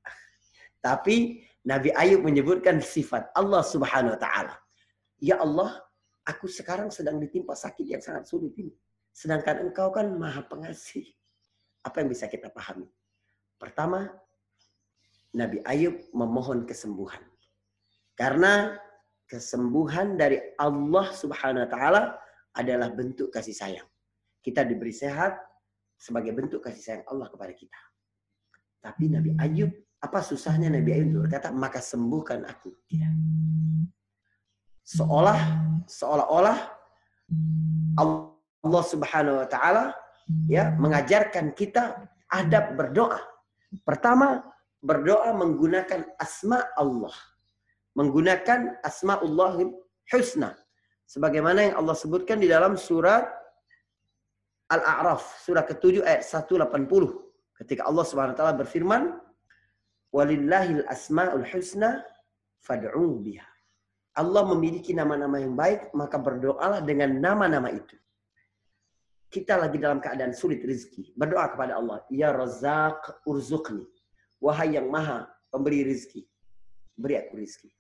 [0.81, 4.57] Tapi Nabi Ayub menyebutkan sifat Allah subhanahu wa ta'ala.
[5.21, 5.85] Ya Allah,
[6.25, 8.73] aku sekarang sedang ditimpa sakit yang sangat sulit ini.
[9.13, 11.05] Sedangkan engkau kan maha pengasih.
[11.85, 12.89] Apa yang bisa kita pahami?
[13.61, 14.09] Pertama,
[15.37, 17.21] Nabi Ayub memohon kesembuhan.
[18.17, 18.81] Karena
[19.29, 22.03] kesembuhan dari Allah Subhanahu wa taala
[22.57, 23.89] adalah bentuk kasih sayang.
[24.45, 25.41] Kita diberi sehat
[25.97, 27.81] sebagai bentuk kasih sayang Allah kepada kita.
[28.85, 29.73] Tapi Nabi Ayub,
[30.05, 32.69] apa susahnya Nabi Ayub berkata, maka sembuhkan aku.
[34.85, 35.41] Seolah
[35.89, 36.59] seolah-olah
[37.97, 39.97] Allah Subhanahu wa taala
[40.45, 43.21] ya mengajarkan kita adab berdoa.
[43.81, 44.45] Pertama,
[44.85, 47.17] berdoa menggunakan asma Allah.
[47.97, 49.73] Menggunakan asma Allah
[50.13, 50.53] husna.
[51.09, 53.25] Sebagaimana yang Allah sebutkan di dalam surat
[54.73, 56.81] Al-A'raf, surah ke-7 ayat 180.
[57.61, 59.03] Ketika Allah Subhanahu wa taala berfirman,
[60.11, 62.01] "Walillahil asmaul husna
[62.65, 63.55] fad'u biha."
[64.15, 67.99] Allah memiliki nama-nama yang baik, maka berdoalah dengan nama-nama itu.
[69.27, 71.19] Kita lagi dalam keadaan sulit rezeki.
[71.19, 72.07] Berdoa kepada Allah.
[72.07, 73.83] Ya Razak urzuqni.
[74.39, 76.23] Wahai yang maha pemberi rezeki.
[76.95, 77.75] Beri aku rezeki.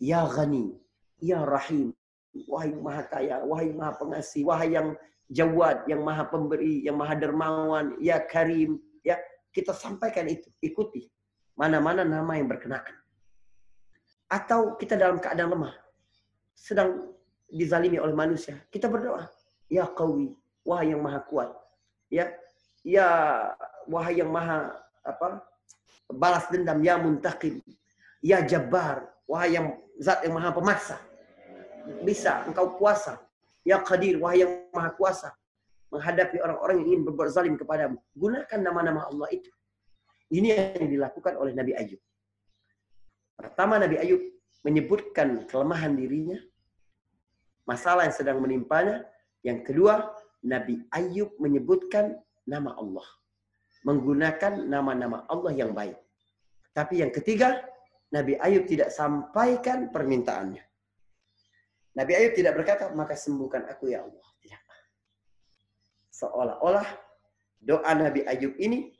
[0.00, 0.72] Ya Ghani.
[1.20, 1.92] Ya Rahim.
[2.48, 3.44] Wahai maha kaya.
[3.44, 4.48] Wahai maha pengasih.
[4.48, 4.96] Wahai yang
[5.30, 5.86] jawad.
[5.90, 6.84] Yang maha pemberi.
[6.86, 7.86] Yang maha dermawan.
[8.02, 8.78] Ya Karim.
[9.06, 9.18] Ya,
[9.54, 10.50] kita sampaikan itu.
[10.62, 11.06] Ikuti.
[11.56, 12.94] Mana-mana nama yang berkenaan.
[14.26, 15.74] Atau kita dalam keadaan lemah.
[16.52, 17.14] Sedang
[17.46, 18.58] dizalimi oleh manusia.
[18.68, 19.26] Kita berdoa.
[19.70, 20.34] Ya Qawi
[20.66, 21.54] wahai yang maha kuat.
[22.10, 22.34] Ya,
[22.82, 23.06] ya
[23.86, 24.74] wahai yang maha
[25.06, 25.46] apa?
[26.06, 27.62] balas dendam ya muntaqim.
[28.22, 30.98] Ya jabbar, wahai yang zat yang maha pemaksa.
[32.02, 33.22] Bisa engkau kuasa.
[33.66, 35.34] Ya qadir, wahai yang maha kuasa
[35.90, 37.98] menghadapi orang-orang yang ingin berbuat zalim kepadamu.
[38.14, 39.50] Gunakan nama-nama Allah itu.
[40.30, 42.02] Ini yang dilakukan oleh Nabi Ayub.
[43.38, 44.22] Pertama Nabi Ayub
[44.66, 46.38] menyebutkan kelemahan dirinya,
[47.62, 49.06] masalah yang sedang menimpanya.
[49.46, 50.10] Yang kedua,
[50.42, 53.06] Nabi Ayub menyebutkan nama Allah.
[53.86, 55.94] Menggunakan nama-nama Allah yang baik.
[56.74, 57.62] Tapi yang ketiga,
[58.10, 60.65] Nabi Ayub tidak sampaikan permintaannya.
[61.96, 64.26] Nabi Ayub tidak berkata, maka sembuhkan aku ya Allah.
[64.44, 64.62] Tidak.
[66.12, 66.88] Seolah-olah
[67.56, 68.92] doa Nabi Ayub ini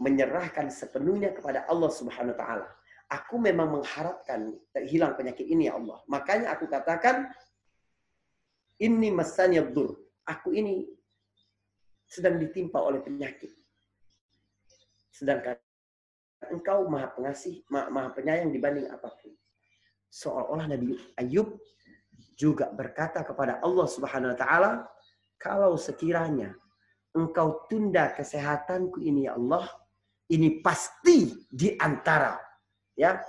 [0.00, 2.68] menyerahkan sepenuhnya kepada Allah Subhanahu wa taala.
[3.06, 4.50] Aku memang mengharapkan
[4.88, 6.02] hilang penyakit ini ya Allah.
[6.10, 7.30] Makanya aku katakan
[8.82, 9.94] ini masanya dur
[10.26, 10.84] aku ini
[12.10, 13.54] sedang ditimpa oleh penyakit.
[15.14, 15.56] Sedangkan
[16.50, 19.32] engkau maha pengasih, maha, penyayang dibanding apa pun.
[20.16, 21.60] Seolah-olah Nabi Ayub
[22.32, 24.72] juga berkata kepada Allah Subhanahu wa taala,
[25.36, 26.56] kalau sekiranya
[27.12, 29.68] engkau tunda kesehatanku ini ya Allah,
[30.32, 32.40] ini pasti di antara
[32.96, 33.20] ya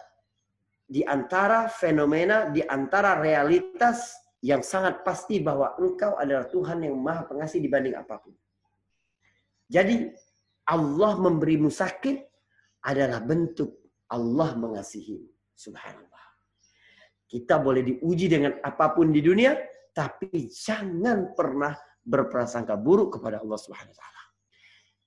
[0.87, 7.27] di antara fenomena, di antara realitas yang sangat pasti bahwa engkau adalah Tuhan yang maha
[7.27, 8.31] pengasih dibanding apa pun.
[9.67, 10.07] Jadi
[10.71, 12.17] Allah memberimu sakit
[12.87, 13.75] adalah bentuk
[14.07, 15.27] Allah mengasihi.
[15.51, 16.16] Subhanallah.
[17.27, 19.51] Kita boleh diuji dengan apa pun di dunia,
[19.91, 24.23] tapi jangan pernah berprasangka buruk kepada Allah Subhanahu wa taala.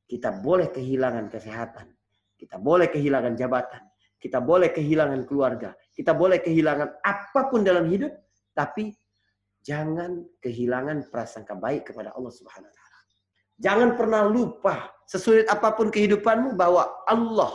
[0.05, 1.87] Kita boleh kehilangan kesehatan,
[2.37, 3.83] kita boleh kehilangan jabatan,
[4.21, 8.13] kita boleh kehilangan keluarga, kita boleh kehilangan apa pun dalam hidup,
[8.53, 8.93] tapi
[9.61, 12.99] Jangan kehilangan prasangka baik kepada Allah Subhanahu wa taala.
[13.61, 17.53] Jangan pernah lupa sesulit apa pun kehidupanmu bahwa Allah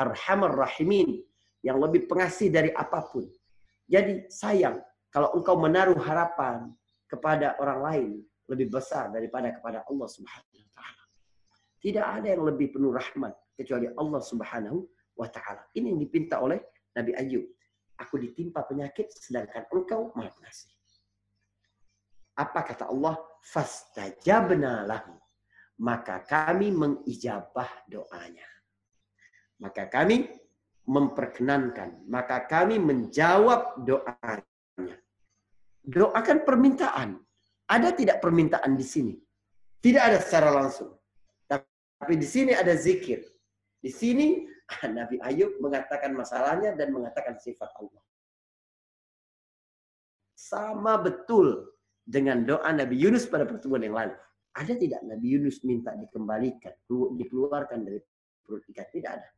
[0.00, 1.20] Arhamar Rahimin
[1.60, 3.28] yang lebih pengasih dari apa pun.
[3.86, 4.82] Jadi sayang
[5.14, 6.74] kalau engkau menaruh harapan
[7.06, 8.10] kepada orang lain
[8.50, 11.04] lebih besar daripada kepada Allah Subhanahu wa taala.
[11.78, 14.78] Tidak ada yang lebih penuh rahmat kecuali Allah Subhanahu
[15.14, 15.62] wa taala.
[15.74, 16.58] Ini yang dipinta oleh
[16.94, 17.46] Nabi Ayub.
[17.96, 20.76] Aku ditimpa penyakit sedangkan engkau Maha Pengasih.
[22.36, 23.16] Apa kata Allah?
[23.40, 25.16] Fastajabna lahu.
[25.80, 28.44] Maka kami mengijabah doanya.
[29.56, 30.28] Maka kami
[30.86, 32.06] memperkenankan.
[32.06, 34.42] Maka kami menjawab doanya.
[35.86, 37.18] Doakan permintaan.
[37.66, 39.14] Ada tidak permintaan di sini?
[39.82, 40.94] Tidak ada secara langsung.
[41.96, 43.22] Tapi di sini ada zikir.
[43.82, 44.46] Di sini
[44.98, 48.02] Nabi Ayub mengatakan masalahnya dan mengatakan sifat Allah.
[50.36, 51.74] Sama betul
[52.06, 54.14] dengan doa Nabi Yunus pada pertemuan yang lalu.
[54.56, 58.00] Ada tidak Nabi Yunus minta dikembalikan, dikeluarkan dari
[58.46, 58.86] perut ikan?
[58.88, 59.28] Tidak ada.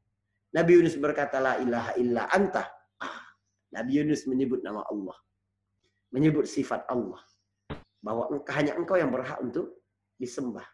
[0.54, 2.64] Nabi Yunus berkata, La ilaha illa anta.
[3.00, 3.20] Ah,
[3.76, 5.16] Nabi Yunus menyebut nama Allah.
[6.14, 7.20] Menyebut sifat Allah.
[8.00, 9.84] Bahwa engkau, hanya engkau yang berhak untuk
[10.16, 10.64] disembah.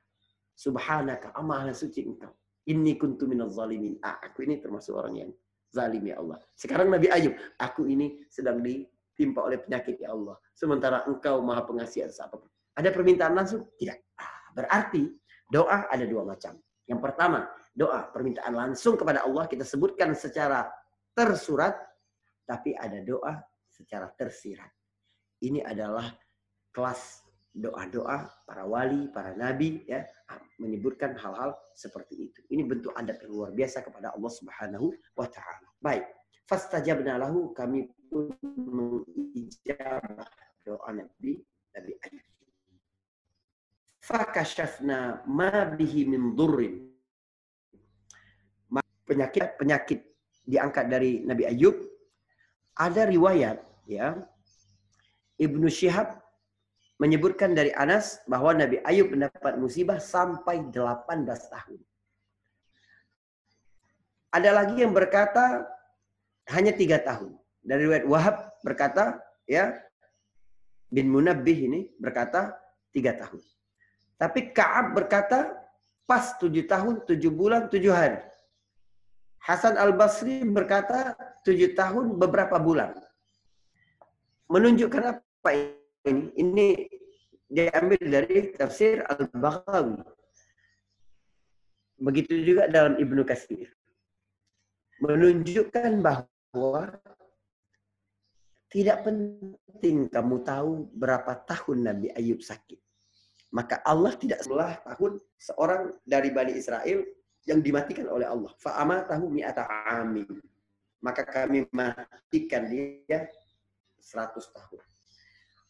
[0.54, 2.30] Subhanaka, amalan suci engkau.
[2.70, 3.98] Inni kuntu minal zalimin.
[4.00, 5.30] Ah, aku ini termasuk orang yang
[5.74, 6.38] zalim ya Allah.
[6.54, 8.86] Sekarang Nabi Ayub, aku ini sedang di
[9.18, 10.38] timpa oleh penyakit ya Allah.
[10.54, 12.50] Sementara engkau maha pengasih atas apa pun.
[12.78, 13.66] Ada permintaan langsung?
[13.74, 13.98] Tidak.
[14.22, 15.10] Ah, berarti
[15.50, 16.54] doa ada dua macam.
[16.86, 20.70] Yang pertama, doa permintaan langsung kepada Allah kita sebutkan secara
[21.10, 21.74] tersurat,
[22.46, 24.70] tapi ada doa secara tersirat.
[25.42, 26.08] Ini adalah
[26.70, 30.02] kelas doa-doa para wali, para nabi ya
[30.58, 32.40] menyebutkan hal-hal seperti itu.
[32.50, 35.68] Ini bentuk adab yang luar biasa kepada Allah Subhanahu wa taala.
[35.78, 36.06] Baik,
[36.50, 40.26] fastajabna lahu kami pun mengijabah
[40.66, 41.42] doa Nabi
[41.74, 42.26] Nabi Ayub.
[44.04, 46.93] Fakashafna ma bihi min durrin.
[49.04, 50.00] Penyakit penyakit
[50.44, 51.76] diangkat dari Nabi Ayub.
[52.74, 54.18] Ada riwayat ya
[55.38, 56.24] Ibnu Syihab
[56.98, 61.80] menyebutkan dari Anas bahwa Nabi Ayub mendapat musibah sampai 18 tahun.
[64.34, 65.62] Ada lagi yang berkata
[66.50, 67.34] hanya tiga tahun.
[67.64, 68.36] Dari riwayat Wahab
[68.66, 69.72] berkata, ya
[70.90, 72.54] bin Munabbih ini berkata
[72.90, 73.40] tiga tahun.
[74.18, 75.54] Tapi Kaab berkata
[76.04, 78.20] pas tujuh tahun, tujuh bulan, tujuh hari.
[79.44, 81.12] Hasan al Basri berkata
[81.44, 82.96] tujuh tahun beberapa bulan.
[84.48, 86.32] Menunjukkan apa ini?
[86.32, 86.68] Ini
[87.52, 90.00] diambil dari tafsir al Baghawi.
[92.00, 93.68] Begitu juga dalam Ibnu Katsir.
[95.04, 96.96] Menunjukkan bahwa
[98.72, 102.80] tidak penting kamu tahu berapa tahun Nabi Ayub sakit.
[103.52, 107.04] Maka Allah tidak sebelah tahun seorang dari Bani Israel
[107.44, 108.52] yang dimatikan oleh Allah.
[108.56, 110.28] Fa'ama tahu mi'ata amin.
[111.04, 113.28] Maka kami matikan dia
[114.00, 114.80] 100 tahun.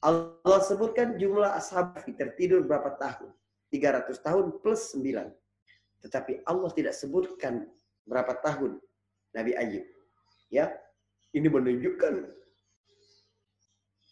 [0.04, 3.34] Allah sebutkan jumlah ashab tertidur berapa tahun.
[3.74, 5.32] 300 tahun plus 9.
[6.06, 7.66] Tetapi Allah tidak sebutkan
[8.06, 8.78] berapa tahun
[9.34, 9.86] Nabi Ayub.
[10.52, 10.70] Ya,
[11.34, 12.30] ini menunjukkan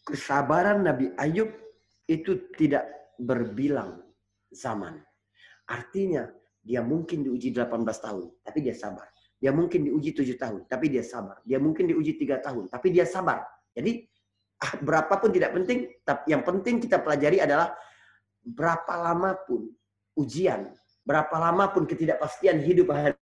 [0.03, 1.47] kesabaran Nabi Ayub
[2.11, 2.83] itu tidak
[3.15, 4.03] berbilang
[4.51, 4.99] zaman.
[5.69, 6.27] Artinya
[6.63, 9.11] dia mungkin diuji 18 tahun, tapi dia sabar.
[9.35, 11.43] Dia mungkin diuji 7 tahun, tapi dia sabar.
[11.43, 13.43] Dia mungkin diuji 3 tahun, tapi dia sabar.
[13.75, 14.07] Jadi
[14.63, 17.75] ah, berapapun tidak penting, tapi yang penting kita pelajari adalah
[18.39, 19.67] berapa lama pun
[20.15, 20.71] ujian,
[21.03, 23.19] berapa lama pun ketidakpastian hidup hari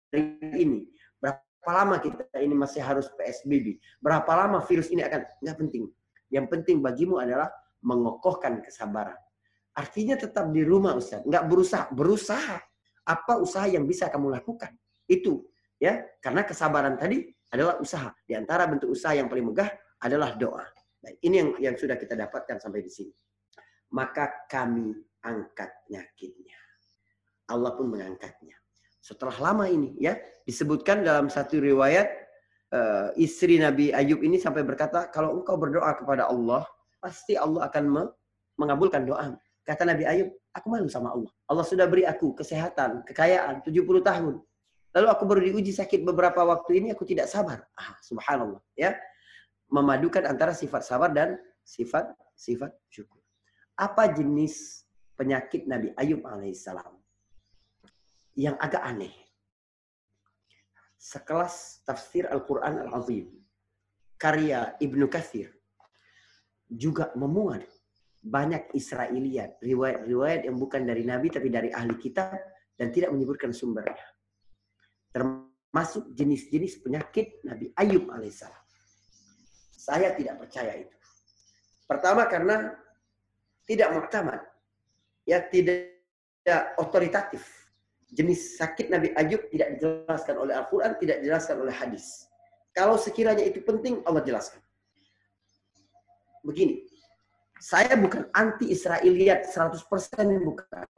[0.54, 0.86] ini,
[1.18, 5.90] berapa lama kita ini masih harus PSBB, berapa lama virus ini akan nggak penting.
[6.30, 7.50] Yang penting bagimu adalah
[7.82, 9.18] mengokohkan kesabaran.
[9.74, 12.71] Artinya tetap di rumah Ustaz, nggak berusaha, berusaha
[13.12, 14.72] apa usaha yang bisa kamu lakukan?
[15.04, 18.16] Itu ya, karena kesabaran tadi adalah usaha.
[18.24, 19.68] Di antara bentuk usaha yang paling megah
[20.00, 20.64] adalah doa.
[21.02, 23.14] Nah, ini yang yang sudah kita dapatkan sampai di sini.
[23.92, 24.96] Maka kami
[25.28, 26.58] angkat nyakitnya.
[27.52, 28.56] Allah pun mengangkatnya.
[29.04, 30.16] Setelah lama ini ya
[30.48, 32.08] disebutkan dalam satu riwayat
[32.72, 36.64] uh, istri Nabi Ayub ini sampai berkata kalau engkau berdoa kepada Allah
[37.02, 38.14] pasti Allah akan
[38.56, 39.36] mengabulkan doa.
[39.62, 41.30] Kata Nabi Ayub, aku malu sama Allah.
[41.46, 44.42] Allah sudah beri aku kesehatan, kekayaan 70 tahun.
[44.92, 47.64] Lalu aku baru diuji sakit beberapa waktu ini aku tidak sabar.
[47.78, 48.98] Ah, subhanallah, ya.
[49.72, 53.24] Memadukan antara sifat sabar dan sifat sifat syukur.
[53.80, 54.84] Apa jenis
[55.16, 56.92] penyakit Nabi Ayub alaihissalam?
[58.36, 59.16] Yang agak aneh.
[61.00, 63.32] Sekelas tafsir Al-Quran Al-Azim.
[64.20, 65.56] Karya Ibnu Kathir.
[66.68, 67.64] Juga memuat
[68.22, 72.38] banyak Israeliat, riwayat-riwayat yang bukan dari Nabi tapi dari ahli kitab
[72.78, 74.06] dan tidak menyebutkan sumbernya.
[75.10, 78.62] Termasuk jenis-jenis penyakit Nabi Ayub alaihissalam.
[79.74, 80.96] Saya tidak percaya itu.
[81.90, 82.78] Pertama karena
[83.66, 84.42] tidak muktamad.
[85.26, 85.98] Ya tidak,
[86.46, 87.42] tidak otoritatif.
[88.14, 92.30] Jenis sakit Nabi Ayub tidak dijelaskan oleh Al-Quran, tidak dijelaskan oleh hadis.
[92.72, 94.62] Kalau sekiranya itu penting, Allah jelaskan.
[96.46, 96.91] Begini,
[97.62, 99.78] saya bukan anti Israeliat 100%
[100.42, 100.90] bukan.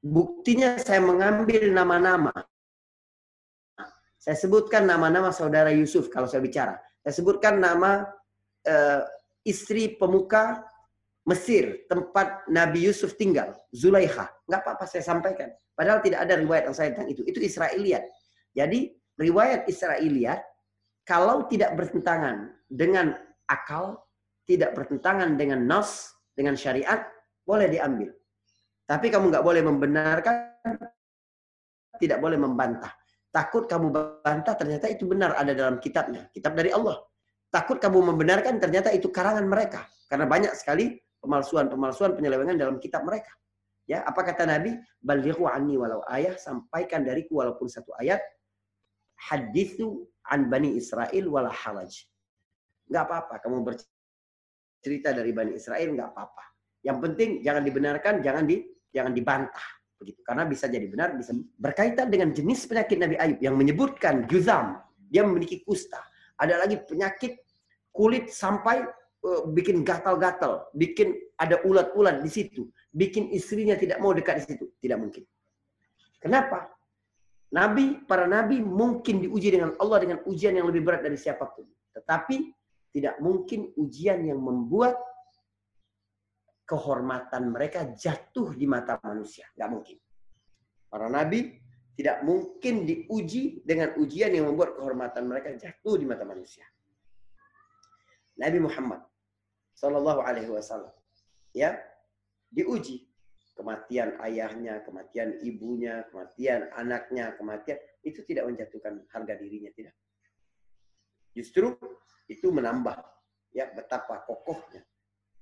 [0.00, 2.32] Buktinya saya mengambil nama-nama.
[4.16, 6.80] Saya sebutkan nama-nama saudara Yusuf kalau saya bicara.
[7.04, 8.08] Saya sebutkan nama
[8.64, 9.02] uh,
[9.44, 10.64] istri pemuka
[11.28, 14.32] Mesir, tempat Nabi Yusuf tinggal, Zulaikha.
[14.48, 15.52] Nggak apa-apa saya sampaikan.
[15.76, 17.20] Padahal tidak ada riwayat yang saya tentang itu.
[17.28, 18.08] Itu Israeliat.
[18.56, 20.40] Jadi riwayat Israeliat
[21.04, 23.12] kalau tidak bertentangan dengan
[23.44, 24.00] akal,
[24.50, 27.06] tidak bertentangan dengan nas, dengan syariat,
[27.46, 28.10] boleh diambil.
[28.82, 30.74] Tapi kamu nggak boleh membenarkan,
[32.02, 32.90] tidak boleh membantah.
[33.30, 33.94] Takut kamu
[34.26, 36.26] bantah, ternyata itu benar ada dalam kitabnya.
[36.34, 36.98] Kitab dari Allah.
[37.54, 39.86] Takut kamu membenarkan, ternyata itu karangan mereka.
[40.10, 43.30] Karena banyak sekali pemalsuan-pemalsuan penyelewengan dalam kitab mereka.
[43.86, 44.74] Ya, apa kata Nabi?
[44.98, 48.18] Balighu anni walau ayah, sampaikan dariku walaupun satu ayat.
[49.30, 51.94] Hadithu an bani Israel wala halaj.
[52.90, 53.62] Enggak apa-apa kamu
[54.80, 56.44] cerita dari Bani Israel nggak apa-apa.
[56.80, 59.68] Yang penting jangan dibenarkan, jangan di jangan dibantah
[60.00, 60.20] begitu.
[60.24, 64.80] Karena bisa jadi benar, bisa berkaitan dengan jenis penyakit Nabi Ayub yang menyebutkan juzam,
[65.12, 66.00] dia memiliki kusta.
[66.40, 67.36] Ada lagi penyakit
[67.92, 68.80] kulit sampai
[69.20, 74.72] uh, bikin gatal-gatal, bikin ada ulat-ulat di situ, bikin istrinya tidak mau dekat di situ,
[74.80, 75.24] tidak mungkin.
[76.16, 76.72] Kenapa?
[77.50, 81.66] Nabi, para nabi mungkin diuji dengan Allah dengan ujian yang lebih berat dari siapa pun.
[81.90, 82.36] Tetapi
[82.90, 84.98] tidak mungkin ujian yang membuat
[86.66, 89.46] kehormatan mereka jatuh di mata manusia.
[89.58, 89.96] Nggak mungkin.
[90.90, 91.58] Para nabi
[91.98, 96.66] tidak mungkin diuji dengan ujian yang membuat kehormatan mereka jatuh di mata manusia.
[98.38, 99.02] Nabi Muhammad
[99.76, 100.94] Sallallahu Alaihi Wasallam
[101.52, 101.76] ya
[102.48, 103.10] diuji
[103.60, 109.92] kematian ayahnya, kematian ibunya, kematian anaknya, kematian itu tidak menjatuhkan harga dirinya tidak.
[111.36, 111.76] Justru
[112.30, 112.94] itu menambah
[113.50, 114.86] ya betapa kokohnya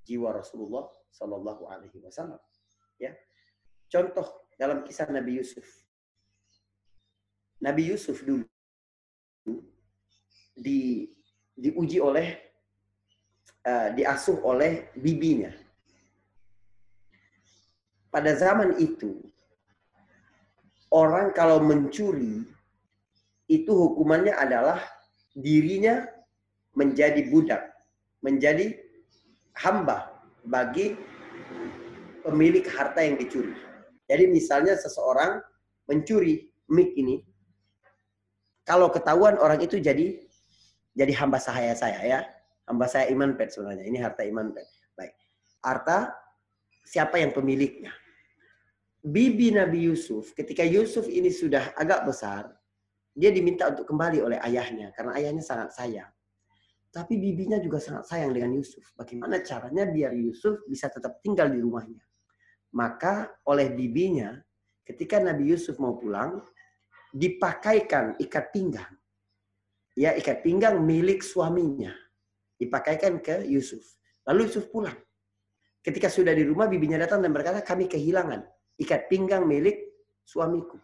[0.01, 2.41] jiwa Rasulullah Sallallahu Alaihi Wasallam.
[2.97, 3.13] Ya,
[3.85, 4.25] contoh
[4.57, 5.69] dalam kisah Nabi Yusuf.
[7.61, 8.49] Nabi Yusuf dulu
[10.57, 11.07] di
[11.53, 12.35] diuji oleh
[13.67, 15.51] uh, diasuh oleh bibinya
[18.09, 19.21] pada zaman itu
[20.89, 22.43] orang kalau mencuri
[23.49, 24.81] itu hukumannya adalah
[25.35, 26.05] dirinya
[26.79, 27.75] menjadi budak,
[28.23, 28.79] menjadi
[29.59, 30.15] hamba
[30.47, 30.95] bagi
[32.23, 33.51] pemilik harta yang dicuri.
[34.07, 35.43] Jadi misalnya seseorang
[35.91, 37.19] mencuri mic ini,
[38.63, 40.15] kalau ketahuan orang itu jadi
[40.95, 42.19] jadi hamba sahaya saya ya,
[42.71, 43.83] hamba saya iman pet sebenarnya.
[43.83, 44.67] Ini harta iman pet.
[44.95, 45.13] Baik,
[45.59, 46.15] harta
[46.87, 47.91] siapa yang pemiliknya.
[48.99, 52.51] Bibi Nabi Yusuf, ketika Yusuf ini sudah agak besar,
[53.15, 56.11] dia diminta untuk kembali oleh ayahnya karena ayahnya sangat sayang.
[56.89, 58.81] Tapi bibinya juga sangat sayang dengan Yusuf.
[58.97, 62.01] Bagaimana caranya biar Yusuf bisa tetap tinggal di rumahnya?
[62.73, 64.33] Maka oleh bibinya,
[64.81, 66.41] ketika Nabi Yusuf mau pulang,
[67.13, 68.89] dipakaikan ikat pinggang.
[69.93, 71.93] Ya, ikat pinggang milik suaminya.
[72.57, 73.81] Dipakaikan ke Yusuf.
[74.25, 74.97] Lalu Yusuf pulang.
[75.85, 78.45] Ketika sudah di rumah, bibinya datang dan berkata, kami kehilangan
[78.81, 79.93] ikat pinggang milik
[80.25, 80.77] suamiku.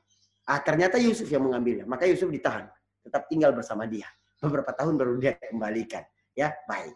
[0.45, 1.89] Ah, ternyata Yusuf yang mengambilnya.
[1.89, 2.69] Maka Yusuf ditahan.
[3.01, 4.05] Tetap tinggal bersama dia.
[4.45, 6.05] Beberapa tahun baru dia kembalikan.
[6.37, 6.93] Ya, baik.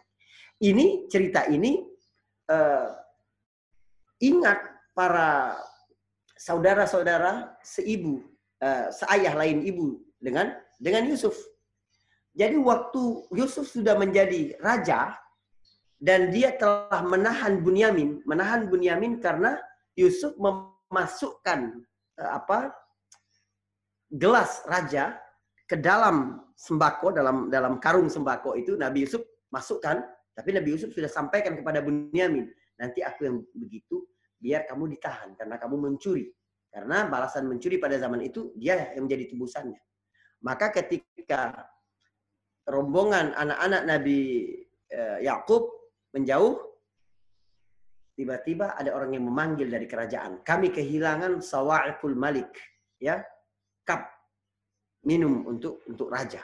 [0.60, 1.80] Ini cerita ini
[2.52, 2.88] uh,
[4.20, 4.60] ingat
[4.92, 5.56] para
[6.36, 8.20] saudara-saudara seibu,
[8.60, 11.34] uh, seayah lain ibu dengan dengan Yusuf.
[12.36, 15.18] Jadi waktu Yusuf sudah menjadi raja,
[16.00, 19.60] dan dia telah menahan Bunyamin, menahan Bunyamin karena
[19.92, 21.84] Yusuf memasukkan
[22.16, 22.72] eh, apa
[24.08, 25.20] gelas raja
[25.70, 29.22] ke dalam sembako dalam dalam karung sembako itu Nabi Yusuf
[29.54, 30.02] masukkan
[30.34, 34.02] tapi Nabi Yusuf sudah sampaikan kepada Bunyamin nanti aku yang begitu
[34.40, 36.32] biar kamu ditahan karena kamu mencuri.
[36.70, 39.80] Karena balasan mencuri pada zaman itu dia yang menjadi tebusannya.
[40.40, 41.68] Maka ketika
[42.64, 44.18] rombongan anak-anak Nabi
[44.88, 45.68] eh, Yakub
[46.16, 46.56] menjauh,
[48.16, 50.40] tiba-tiba ada orang yang memanggil dari kerajaan.
[50.46, 52.54] Kami kehilangan sawa'ikul malik,
[53.02, 53.20] ya,
[55.06, 56.42] minum untuk untuk raja.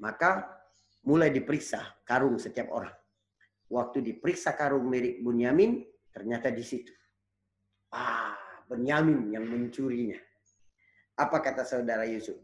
[0.00, 0.44] Maka
[1.06, 2.92] mulai diperiksa karung setiap orang.
[3.66, 5.82] Waktu diperiksa karung milik Bunyamin,
[6.12, 6.92] ternyata di situ.
[7.90, 8.36] Ah,
[8.68, 10.18] Bunyamin yang mencurinya.
[11.16, 12.36] Apa kata saudara Yusuf?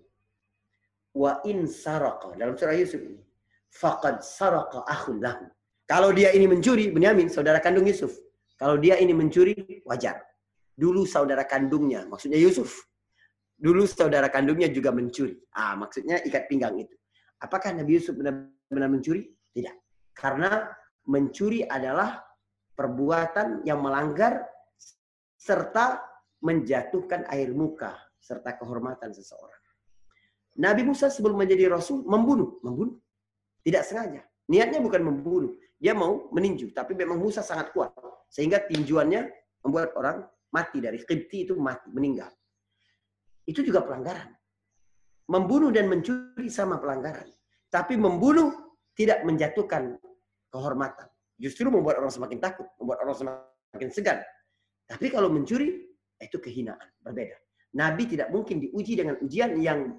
[1.13, 3.21] Wa in saraka dalam surah Yusuf ini.
[3.69, 5.45] Faqad saraka akhun lahu.
[5.93, 8.17] Kalau dia ini mencuri, Benyamin, saudara kandung Yusuf.
[8.57, 10.25] Kalau dia ini mencuri, wajar.
[10.73, 12.89] Dulu saudara kandungnya, maksudnya Yusuf.
[13.63, 15.39] Dulu saudara kandungnya juga mencuri.
[15.55, 16.99] Ah, maksudnya ikat pinggang itu.
[17.39, 19.31] Apakah Nabi Yusuf benar-benar mencuri?
[19.55, 19.75] Tidak.
[20.11, 20.67] Karena
[21.07, 22.19] mencuri adalah
[22.75, 24.43] perbuatan yang melanggar
[25.39, 26.03] serta
[26.43, 29.63] menjatuhkan air muka serta kehormatan seseorang.
[30.59, 32.99] Nabi Musa sebelum menjadi rasul membunuh, membunuh.
[33.63, 34.27] Tidak sengaja.
[34.51, 37.95] Niatnya bukan membunuh, dia mau meninju, tapi memang Musa sangat kuat.
[38.27, 39.31] Sehingga tinjuannya
[39.63, 42.31] membuat orang mati dari Qibti itu mati, meninggal.
[43.47, 44.31] Itu juga pelanggaran.
[45.31, 47.27] Membunuh dan mencuri sama pelanggaran.
[47.73, 48.53] Tapi membunuh
[48.93, 49.97] tidak menjatuhkan
[50.53, 51.09] kehormatan.
[51.41, 54.19] Justru membuat orang semakin takut, membuat orang semakin segan.
[54.87, 55.89] Tapi kalau mencuri,
[56.21, 57.35] itu kehinaan, berbeda.
[57.73, 59.97] Nabi tidak mungkin diuji dengan ujian yang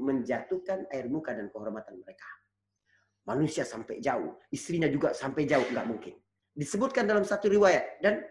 [0.00, 2.24] menjatuhkan air muka dan kehormatan mereka.
[3.28, 6.16] Manusia sampai jauh, istrinya juga sampai jauh, nggak mungkin.
[6.56, 8.24] Disebutkan dalam satu riwayat dan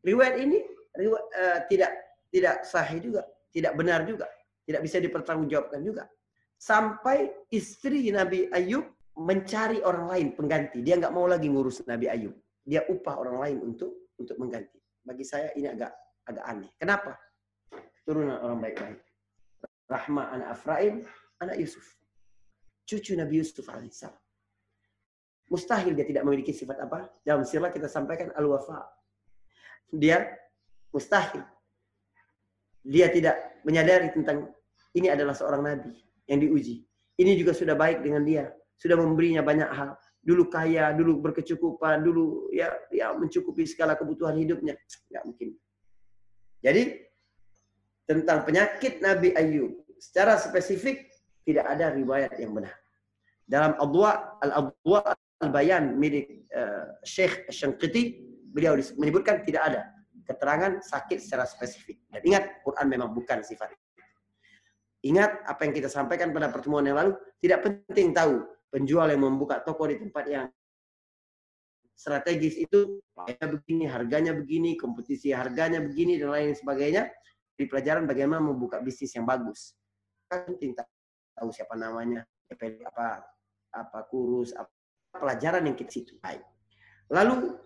[0.00, 0.58] riwayat ini
[0.96, 1.92] riwayat, uh, tidak
[2.28, 3.22] tidak sahih juga,
[3.52, 4.26] tidak benar juga,
[4.64, 6.04] tidak bisa dipertanggungjawabkan juga.
[6.58, 8.84] Sampai istri Nabi Ayub
[9.18, 12.34] mencari orang lain pengganti, dia nggak mau lagi ngurus Nabi Ayub,
[12.66, 14.78] dia upah orang lain untuk untuk mengganti.
[15.02, 15.94] Bagi saya ini agak
[16.28, 16.70] agak aneh.
[16.76, 17.16] Kenapa?
[18.04, 19.00] Turunan orang baik-baik.
[19.88, 21.00] Rahma anak Afraim,
[21.40, 21.98] anak Yusuf
[22.88, 24.16] cucu Nabi Yusuf alaihissalam.
[25.52, 27.12] Mustahil dia tidak memiliki sifat apa?
[27.20, 28.88] Dalam sirah kita sampaikan al-wafa.
[29.92, 30.24] Dia
[30.92, 31.44] mustahil.
[32.88, 34.48] Dia tidak menyadari tentang
[34.96, 35.92] ini adalah seorang nabi
[36.24, 36.88] yang diuji.
[37.20, 38.48] Ini juga sudah baik dengan dia,
[38.80, 39.92] sudah memberinya banyak hal.
[40.24, 44.72] Dulu kaya, dulu berkecukupan, dulu ya ya mencukupi segala kebutuhan hidupnya.
[45.12, 45.48] Enggak mungkin.
[46.64, 46.82] Jadi
[48.08, 51.12] tentang penyakit Nabi Ayub secara spesifik
[51.44, 52.72] tidak ada riwayat yang benar.
[53.44, 55.12] Dalam Adwa al-Adwa
[55.44, 58.20] al-Bayan milik uh, Syekh Syangqiti
[58.52, 59.82] beliau menyebutkan tidak ada
[60.28, 62.04] keterangan sakit secara spesifik.
[62.12, 63.84] Dan ingat Quran memang bukan sifat itu.
[65.08, 69.64] Ingat apa yang kita sampaikan pada pertemuan yang lalu, tidak penting tahu penjual yang membuka
[69.64, 70.46] toko di tempat yang
[71.96, 73.00] strategis itu
[73.40, 77.08] begini, harganya begini, kompetisi harganya begini dan lain sebagainya.
[77.58, 79.74] Di pelajaran bagaimana membuka bisnis yang bagus.
[80.30, 80.78] Kan penting
[81.34, 82.22] tahu siapa namanya,
[82.86, 83.26] apa
[83.74, 84.70] apa kurus, apa
[85.10, 86.14] pelajaran yang kita situ.
[86.22, 86.42] Baik.
[87.10, 87.58] Lalu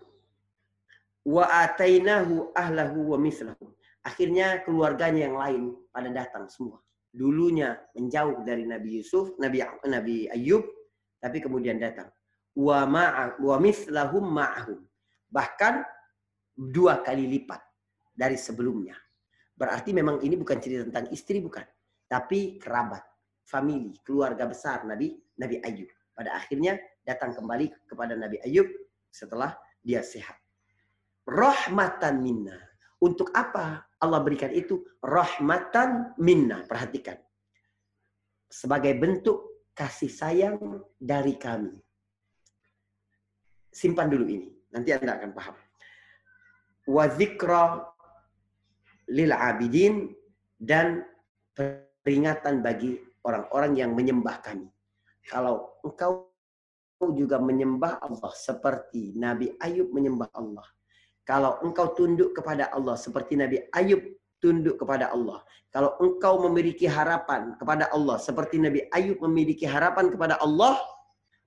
[1.26, 3.70] wa atainahu ahlahu wa mislahu.
[4.02, 5.62] Akhirnya keluarganya yang lain
[5.94, 6.82] pada datang semua.
[7.12, 10.64] Dulunya menjauh dari Nabi Yusuf, Nabi Nabi Ayub,
[11.22, 12.10] tapi kemudian datang.
[12.58, 14.80] Wa ma'a wa mislahum ma'ahum.
[15.30, 15.74] Bahkan
[16.56, 17.62] dua kali lipat
[18.10, 18.98] dari sebelumnya.
[19.54, 21.62] Berarti memang ini bukan cerita tentang istri bukan,
[22.10, 23.06] tapi kerabat,
[23.46, 25.88] famili, keluarga besar Nabi Nabi Ayub.
[26.12, 28.66] Pada akhirnya datang kembali kepada Nabi Ayub
[29.14, 30.41] setelah dia sehat.
[31.26, 32.56] Rahmatan minna.
[33.02, 34.82] Untuk apa Allah berikan itu?
[35.02, 36.62] Rahmatan minna.
[36.66, 37.18] Perhatikan.
[38.46, 40.56] Sebagai bentuk kasih sayang
[40.98, 41.72] dari kami.
[43.72, 44.48] Simpan dulu ini.
[44.72, 45.56] Nanti Anda akan paham.
[46.88, 47.86] Wa zikra
[49.08, 50.10] lil abidin
[50.58, 51.04] dan
[52.02, 54.66] peringatan bagi orang-orang yang menyembah kami.
[55.26, 56.30] Kalau engkau
[57.14, 60.66] juga menyembah Allah seperti Nabi Ayub menyembah Allah.
[61.22, 64.02] Kalau engkau tunduk kepada Allah seperti Nabi Ayub
[64.42, 65.38] tunduk kepada Allah.
[65.70, 70.82] Kalau engkau memiliki harapan kepada Allah seperti Nabi Ayub memiliki harapan kepada Allah,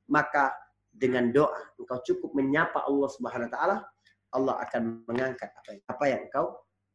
[0.07, 0.55] maka
[0.95, 3.77] dengan doa engkau cukup menyapa Allah Subhanahu wa taala,
[4.31, 6.45] Allah akan mengangkat apa yang, apa yang engkau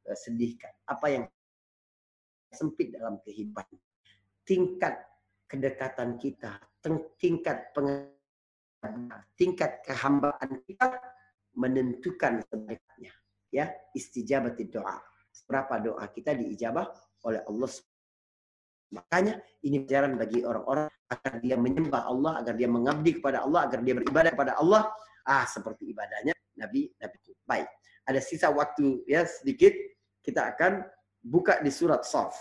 [0.08, 1.24] Eh, sedihkan, apa yang
[2.50, 3.62] sempit dalam kehidupan.
[4.42, 4.96] Tingkat
[5.44, 6.56] kedekatan kita,
[7.20, 7.70] tingkat
[9.36, 10.96] tingkat kehambaan kita
[11.54, 13.12] menentukan sebaiknya.
[13.50, 15.02] Ya, istijabat doa.
[15.46, 16.86] Berapa doa kita diijabah
[17.26, 17.70] oleh Allah
[18.90, 23.78] Makanya ini pelajaran bagi orang-orang agar dia menyembah Allah, agar dia mengabdi kepada Allah, agar
[23.86, 24.90] dia beribadah kepada Allah.
[25.22, 27.16] Ah, seperti ibadahnya Nabi Nabi.
[27.46, 27.68] Baik.
[28.06, 29.70] Ada sisa waktu ya sedikit
[30.22, 30.82] kita akan
[31.22, 32.34] buka di surat Saf.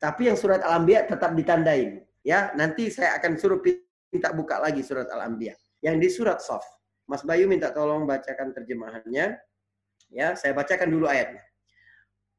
[0.00, 2.04] Tapi yang surat Al-Anbiya tetap ditandain.
[2.20, 3.60] Ya, nanti saya akan suruh
[4.12, 5.56] minta buka lagi surat Al-Anbiya.
[5.80, 6.64] Yang di surat Saf.
[7.09, 9.37] Mas Bayu minta tolong bacakan terjemahannya.
[10.09, 11.41] Ya, saya bacakan dulu ayatnya.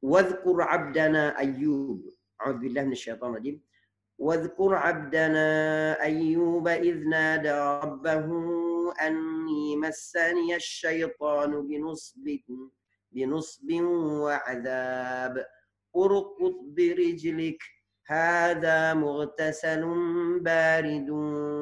[0.03, 2.03] Wadhkur abdana Ayyub.
[2.43, 3.57] A'udzubillahi minasyaitonir rajim.
[4.19, 5.49] واذكر عبدنا
[6.03, 7.53] أيوب إذ نادى
[7.85, 8.27] ربه
[9.07, 12.25] أني مسني الشيطان بنصب
[13.13, 13.69] بنصب
[14.25, 15.47] وعذاب
[15.97, 17.63] ارقط برجلك
[18.07, 19.83] هذا مغتسل
[20.41, 21.09] بارد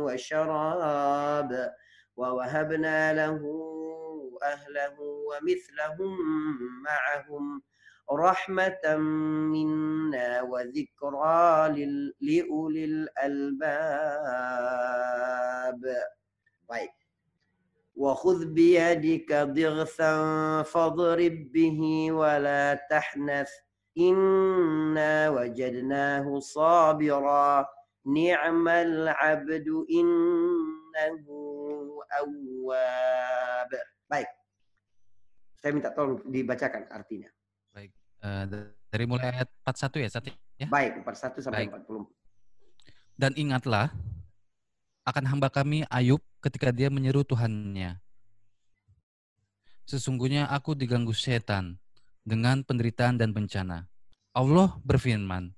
[0.06, 1.74] وشراب
[2.19, 3.39] ووهبنا له
[4.43, 6.13] أهله ومثلهم
[6.83, 7.61] معهم
[8.11, 8.95] رحمة
[9.53, 11.69] منا وذكرى
[12.21, 13.69] لأولي الألباب.
[16.69, 16.93] Baik.
[17.99, 20.13] وخذ بيدك ضغثا
[20.63, 23.49] فاضرب به ولا تحنث
[23.97, 27.65] إنا وجدناه صابرا
[28.05, 31.25] نعم العبد إنه
[32.07, 33.69] awwab.
[34.07, 34.29] Baik.
[35.59, 37.29] Saya minta tolong dibacakan artinya.
[37.75, 37.91] Baik.
[38.23, 38.43] Uh,
[38.89, 40.35] dari mulai ayat 41 ya, satu Ya?
[40.65, 40.67] ya?
[40.67, 41.83] Baik, 41 sampai Baik.
[41.87, 43.19] 40.
[43.19, 43.91] Dan ingatlah
[45.03, 47.99] akan hamba kami Ayub ketika dia menyeru Tuhannya.
[49.89, 51.81] Sesungguhnya aku diganggu setan
[52.21, 53.89] dengan penderitaan dan bencana.
[54.37, 55.49] Allah berfirman,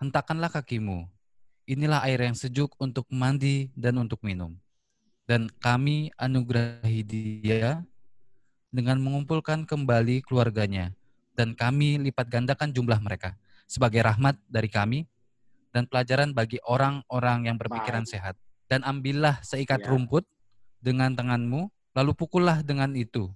[0.00, 1.10] Hentakanlah kakimu,
[1.68, 4.54] inilah air yang sejuk untuk mandi dan untuk minum.
[5.28, 7.84] Dan kami anugerahi dia
[8.72, 10.96] dengan mengumpulkan kembali keluarganya,
[11.36, 13.36] dan kami lipat gandakan jumlah mereka
[13.68, 15.04] sebagai rahmat dari kami
[15.70, 18.12] dan pelajaran bagi orang-orang yang berpikiran Baik.
[18.16, 18.34] sehat.
[18.68, 19.92] Dan ambillah seikat ya.
[19.92, 20.24] rumput
[20.80, 23.28] dengan tanganmu, lalu pukullah dengan itu.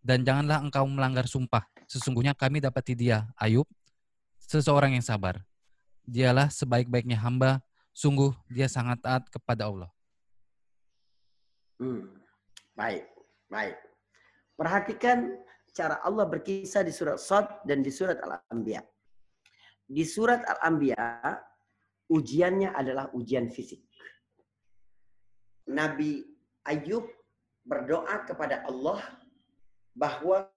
[0.00, 1.64] Dan janganlah engkau melanggar sumpah.
[1.84, 3.68] Sesungguhnya kami dapati dia, Ayub,
[4.44, 5.44] seseorang yang sabar.
[6.08, 7.60] Dialah sebaik-baiknya hamba,
[7.92, 9.90] sungguh dia sangat taat kepada Allah.
[11.80, 12.12] Hmm.
[12.76, 13.08] Baik,
[13.48, 13.76] baik.
[14.54, 15.40] Perhatikan
[15.72, 18.84] cara Allah berkisah di surat Sad dan di surat Al-Anbiya.
[19.88, 21.34] Di surat Al-Anbiya
[22.12, 23.80] ujiannya adalah ujian fisik.
[25.70, 26.20] Nabi
[26.68, 27.08] Ayub
[27.64, 29.00] berdoa kepada Allah
[29.96, 30.50] bahwa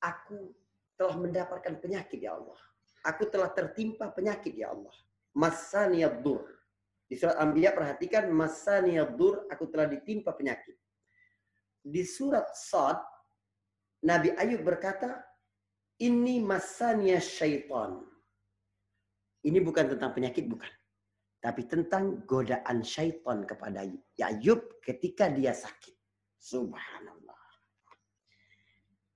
[0.00, 0.54] aku
[0.96, 2.58] telah mendapatkan penyakit ya Allah.
[3.02, 4.94] Aku telah tertimpa penyakit ya Allah.
[5.34, 6.61] Masaniyad-dur.
[7.12, 10.72] Di surat Anbiya perhatikan masaniyad-dur, aku telah ditimpa penyakit.
[11.84, 13.04] Di surat Sad,
[14.00, 15.20] Nabi Ayub berkata,
[16.00, 18.00] ini masanya syaitan.
[19.44, 20.72] Ini bukan tentang penyakit, bukan.
[21.36, 23.84] Tapi tentang godaan syaitan kepada
[24.16, 25.92] Ayub ketika dia sakit.
[26.40, 27.44] Subhanallah.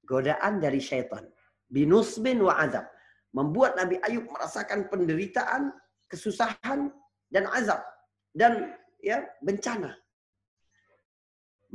[0.04, 1.24] Godaan dari syaitan.
[1.72, 2.84] Binusbin wa azab.
[3.32, 5.72] Membuat Nabi Ayub merasakan penderitaan,
[6.12, 6.92] kesusahan,
[7.36, 7.84] dan azab.
[8.32, 8.72] Dan
[9.04, 9.92] ya bencana.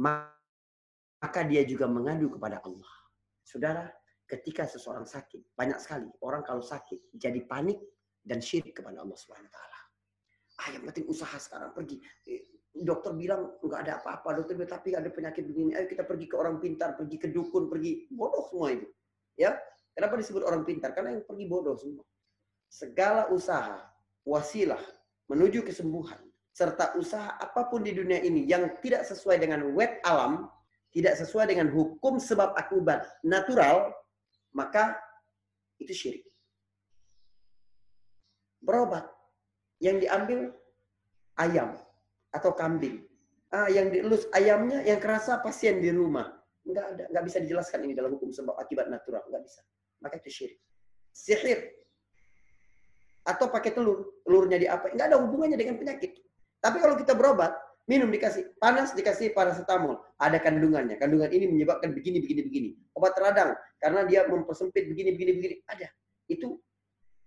[0.01, 2.93] Maka dia juga mengadu kepada Allah.
[3.45, 3.85] Saudara,
[4.25, 7.77] ketika seseorang sakit, banyak sekali orang kalau sakit jadi panik
[8.25, 9.71] dan syirik kepada Allah Subhanahu wa taala
[10.61, 11.97] ah yang penting usaha sekarang pergi
[12.29, 12.45] eh,
[12.85, 16.35] dokter bilang nggak ada apa-apa dokter bilang tapi ada penyakit begini ayo kita pergi ke
[16.37, 18.87] orang pintar pergi ke dukun pergi bodoh semua itu
[19.33, 19.57] ya
[19.97, 22.05] kenapa disebut orang pintar karena yang pergi bodoh semua
[22.69, 23.81] segala usaha
[24.21, 24.79] wasilah
[25.31, 26.19] menuju kesembuhan
[26.51, 30.51] serta usaha apa pun di dunia ini yang tidak sesuai dengan wet alam
[30.91, 33.95] tidak sesuai dengan hukum sebab akibat natural
[34.51, 34.99] maka
[35.79, 36.27] itu syirik
[38.61, 39.07] berobat
[39.81, 40.53] yang diambil
[41.41, 41.73] ayam
[42.31, 43.03] atau kambing.
[43.51, 46.31] Ah, yang dielus ayamnya, yang kerasa pasien di rumah.
[46.63, 49.61] Enggak ada, enggak bisa dijelaskan ini dalam hukum sebab akibat natural, enggak bisa.
[49.99, 50.59] Maka itu syirik.
[51.11, 51.59] Sihir.
[53.21, 54.89] Atau pakai telur, telurnya di apa?
[54.89, 56.17] Enggak ada hubungannya dengan penyakit.
[56.61, 57.53] Tapi kalau kita berobat,
[57.89, 60.97] minum dikasih panas dikasih paracetamol, ada kandungannya.
[60.97, 62.69] Kandungan ini menyebabkan begini begini begini.
[62.97, 65.55] Obat radang karena dia mempersempit begini begini begini.
[65.69, 65.87] Ada.
[66.29, 66.61] Itu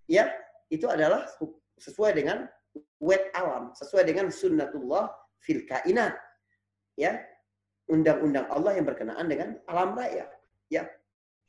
[0.07, 0.31] ya,
[0.71, 1.27] itu adalah
[1.79, 2.47] sesuai dengan
[3.03, 5.11] wet alam, sesuai dengan sunnatullah
[5.43, 6.15] fil kainat.
[6.95, 7.19] Ya,
[7.91, 10.31] undang-undang Allah yang berkenaan dengan alam raya.
[10.71, 10.87] Ya,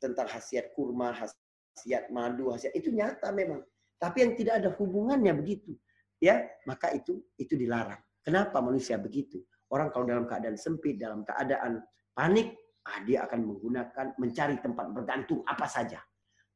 [0.02, 3.62] tentang khasiat kurma, khasiat madu, khasiat itu nyata memang.
[3.96, 5.72] Tapi yang tidak ada hubungannya begitu,
[6.20, 8.00] ya, maka itu itu dilarang.
[8.20, 9.40] Kenapa manusia begitu?
[9.72, 11.82] Orang kalau dalam keadaan sempit, dalam keadaan
[12.12, 12.54] panik,
[12.86, 15.98] ah, dia akan menggunakan mencari tempat bergantung apa saja.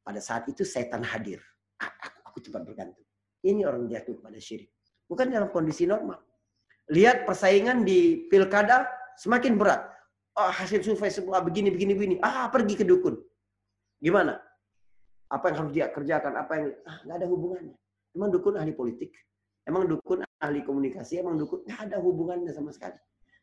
[0.01, 1.41] Pada saat itu setan hadir.
[1.80, 3.07] Ah, aku, aku tempat bergantung.
[3.41, 4.68] Ini orang jatuh pada syirik.
[5.09, 6.20] Bukan dalam kondisi normal.
[6.93, 8.86] Lihat persaingan di pilkada
[9.16, 9.86] semakin berat.
[10.38, 12.16] Oh, hasil survei semua begini, begini, begini.
[12.22, 13.18] Ah, pergi ke dukun.
[13.99, 14.38] Gimana?
[15.30, 16.34] Apa yang harus dia kerjakan?
[16.34, 17.76] Apa yang ah, nggak ada hubungannya.
[18.12, 19.14] Emang dukun ahli politik?
[19.62, 21.22] Emang dukun ahli komunikasi?
[21.22, 22.98] Emang dukun nggak ada hubungannya sama sekali.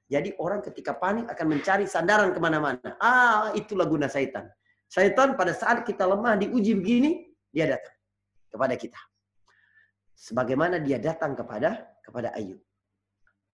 [0.08, 2.96] Jadi orang ketika panik akan mencari sandaran ke mana-mana.
[3.00, 4.48] Ah, itulah guna syaitan.
[4.88, 7.96] Syaitan pada saat kita lemah diuji begini, dia datang
[8.52, 9.00] kepada kita
[10.18, 12.58] sebagaimana dia datang kepada kepada Ayub.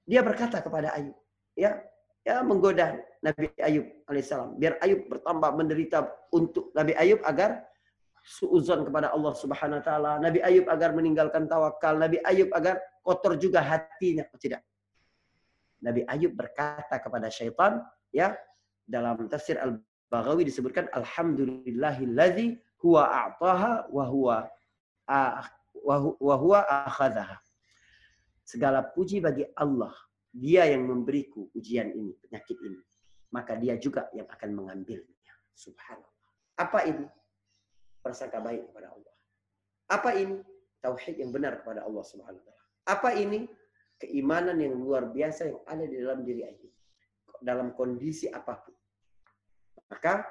[0.07, 1.15] Dia berkata kepada Ayub,
[1.59, 1.84] ya,
[2.23, 7.67] ya menggoda Nabi Ayub alaihissalam biar Ayub bertambah menderita untuk Nabi Ayub agar
[8.24, 13.36] suuzon kepada Allah Subhanahu wa taala, Nabi Ayub agar meninggalkan tawakal, Nabi Ayub agar kotor
[13.36, 14.24] juga hatinya.
[14.32, 14.63] Oh, tidak.
[15.84, 17.84] Nabi Ayub berkata kepada syaitan,
[18.15, 18.32] ya,
[18.88, 24.38] dalam tafsir Al-Baghawi disebutkan alhamdulillahillazi huwa a'taha wa huwa
[26.24, 27.36] wahwa akhadaha.
[28.47, 29.91] Segala puji bagi Allah.
[30.34, 32.80] Dia yang memberiku ujian ini, penyakit ini.
[33.36, 35.34] Maka dia juga yang akan mengambilnya.
[35.53, 36.09] Subhanallah.
[36.57, 37.05] Apa ini?
[38.04, 39.14] Prasangka baik kepada Allah.
[39.88, 40.43] Apa ini?
[40.84, 42.64] Tauhid yang benar kepada Allah Subhanahu wa taala.
[42.91, 43.47] Apa ini?
[43.95, 46.74] Keimanan yang luar biasa yang ada di dalam diri Ayub.
[47.39, 48.76] Dalam kondisi apa pun.
[49.88, 50.28] Maka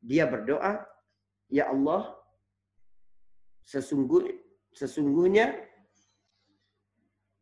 [0.00, 0.80] dia berdoa,
[1.52, 2.16] Ya Allah,
[3.66, 4.38] sesungguhnya
[4.70, 5.50] sesungguhnya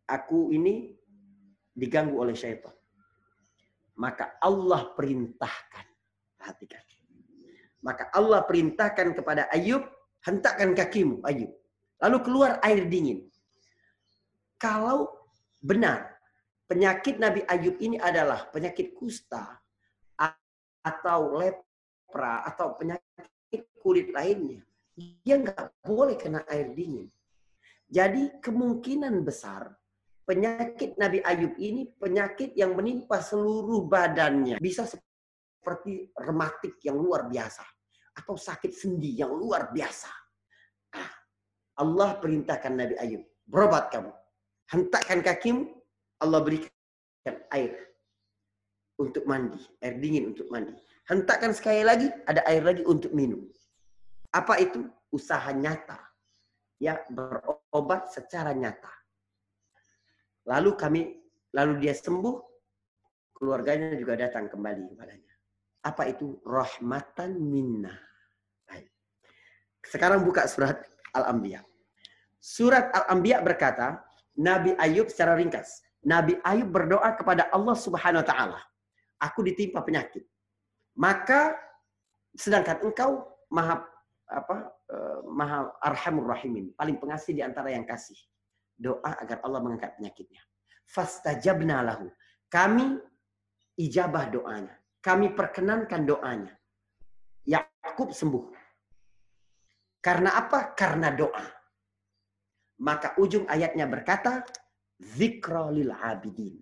[0.09, 0.97] aku ini
[1.77, 2.73] diganggu oleh syaitan.
[4.01, 5.87] Maka Allah perintahkan.
[6.39, 6.88] Perhatikan.
[7.85, 9.87] Maka Allah perintahkan kepada Ayub,
[10.27, 11.51] hentakkan kakimu, Ayub.
[11.99, 13.27] Lalu keluar air dingin.
[14.59, 15.11] Kalau
[15.63, 16.19] benar
[16.67, 19.59] penyakit Nabi Ayub ini adalah penyakit kusta
[20.83, 24.63] atau lepra atau penyakit kulit lainnya,
[24.99, 27.07] dia nggak boleh kena air dingin.
[27.89, 29.73] Jadi kemungkinan besar
[30.29, 34.61] penyakit Nabi Ayub ini penyakit yang menimpa seluruh badannya.
[34.61, 34.85] Bisa
[35.59, 37.67] seperti rematik yang luar biasa.
[38.15, 40.11] Atau sakit sendi yang luar biasa.
[40.95, 41.11] Nah,
[41.83, 43.23] Allah perintahkan Nabi Ayub.
[43.47, 44.15] Berobat kamu.
[44.71, 45.67] Hentakkan kakimu.
[46.23, 47.75] Allah berikan air.
[48.99, 49.59] Untuk mandi.
[49.83, 50.75] Air dingin untuk mandi.
[51.11, 52.07] Hentakkan sekali lagi.
[52.27, 53.43] Ada air lagi untuk minum.
[54.31, 54.87] Apa itu?
[55.11, 56.09] Usaha nyata
[56.79, 58.91] ya berobat secara nyata.
[60.49, 61.01] Lalu kami
[61.53, 62.35] lalu dia sembuh,
[63.35, 65.28] keluarganya juga datang kembali kepadanya.
[65.83, 67.95] Apa itu rahmatan minna?
[68.67, 68.91] Baik.
[69.87, 70.83] Sekarang buka surat
[71.15, 71.63] Al-Anbiya.
[72.39, 74.03] Surat Al-Anbiya berkata,
[74.39, 75.83] Nabi Ayub secara ringkas.
[76.07, 78.61] Nabi Ayub berdoa kepada Allah Subhanahu wa taala.
[79.19, 80.23] Aku ditimpa penyakit.
[80.95, 81.59] Maka
[82.39, 83.83] sedangkan engkau maha
[84.31, 88.19] apa uh, maha arhamur rahimin, paling pengasih di antara yang kasih.
[88.79, 90.39] Doa agar Allah mengangkat penyakitnya.
[90.87, 92.07] Fastajabna lahu.
[92.47, 92.95] Kami
[93.75, 94.78] ijabah doanya.
[94.99, 96.55] Kami perkenankan doanya.
[97.47, 98.45] Yakub sembuh.
[99.99, 100.75] Karena apa?
[100.75, 101.47] Karena doa.
[102.79, 104.47] Maka ujung ayatnya berkata,
[104.99, 106.59] Zikra lil abidin.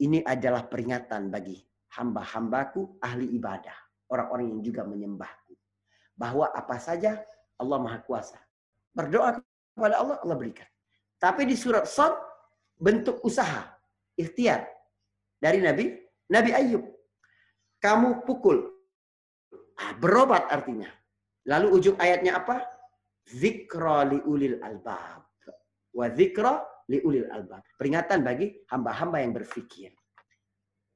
[0.00, 1.58] Ini adalah peringatan bagi
[1.94, 3.74] hamba-hambaku ahli ibadah.
[4.10, 5.54] Orang-orang yang juga menyembahku.
[6.18, 7.22] Bahwa apa saja
[7.60, 8.38] Allah Maha Kuasa.
[8.90, 9.38] Berdoa
[9.76, 10.66] kepada Allah, Allah berikan.
[11.20, 12.16] Tapi di surat Sad,
[12.80, 13.68] bentuk usaha,
[14.16, 14.66] ikhtiar.
[15.36, 15.94] Dari Nabi,
[16.32, 16.84] Nabi Ayub.
[17.80, 18.60] Kamu pukul.
[19.80, 20.88] Ah, berobat artinya.
[21.48, 22.60] Lalu ujung ayatnya apa?
[23.24, 25.24] Zikra li ulil albab.
[25.96, 26.60] Wa zikra
[26.90, 27.62] liulil albab.
[27.78, 29.94] Peringatan bagi hamba-hamba yang berfikir.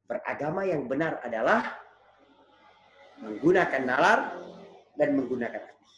[0.04, 1.64] Beragama yang benar adalah
[3.22, 4.18] menggunakan nalar
[4.98, 5.88] dan menggunakan hati.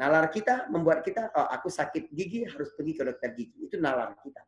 [0.00, 3.68] Nalar kita membuat kita, oh aku sakit gigi harus pergi ke dokter gigi.
[3.68, 4.42] Itu nalar kita.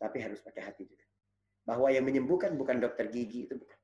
[0.00, 1.09] Tapi harus pakai hati juga.
[1.70, 3.78] Bahwa yang menyembuhkan bukan dokter gigi itu bukan.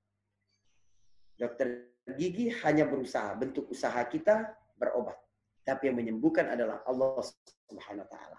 [1.38, 5.14] Dokter gigi hanya berusaha, bentuk usaha kita berobat
[5.66, 7.18] tapi yang menyembuhkan adalah Allah
[7.66, 8.38] Subhanahu wa taala.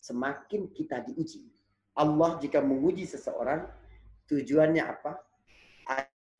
[0.00, 1.52] Semakin kita diuji,
[1.92, 3.68] Allah jika menguji seseorang,
[4.24, 5.20] tujuannya apa?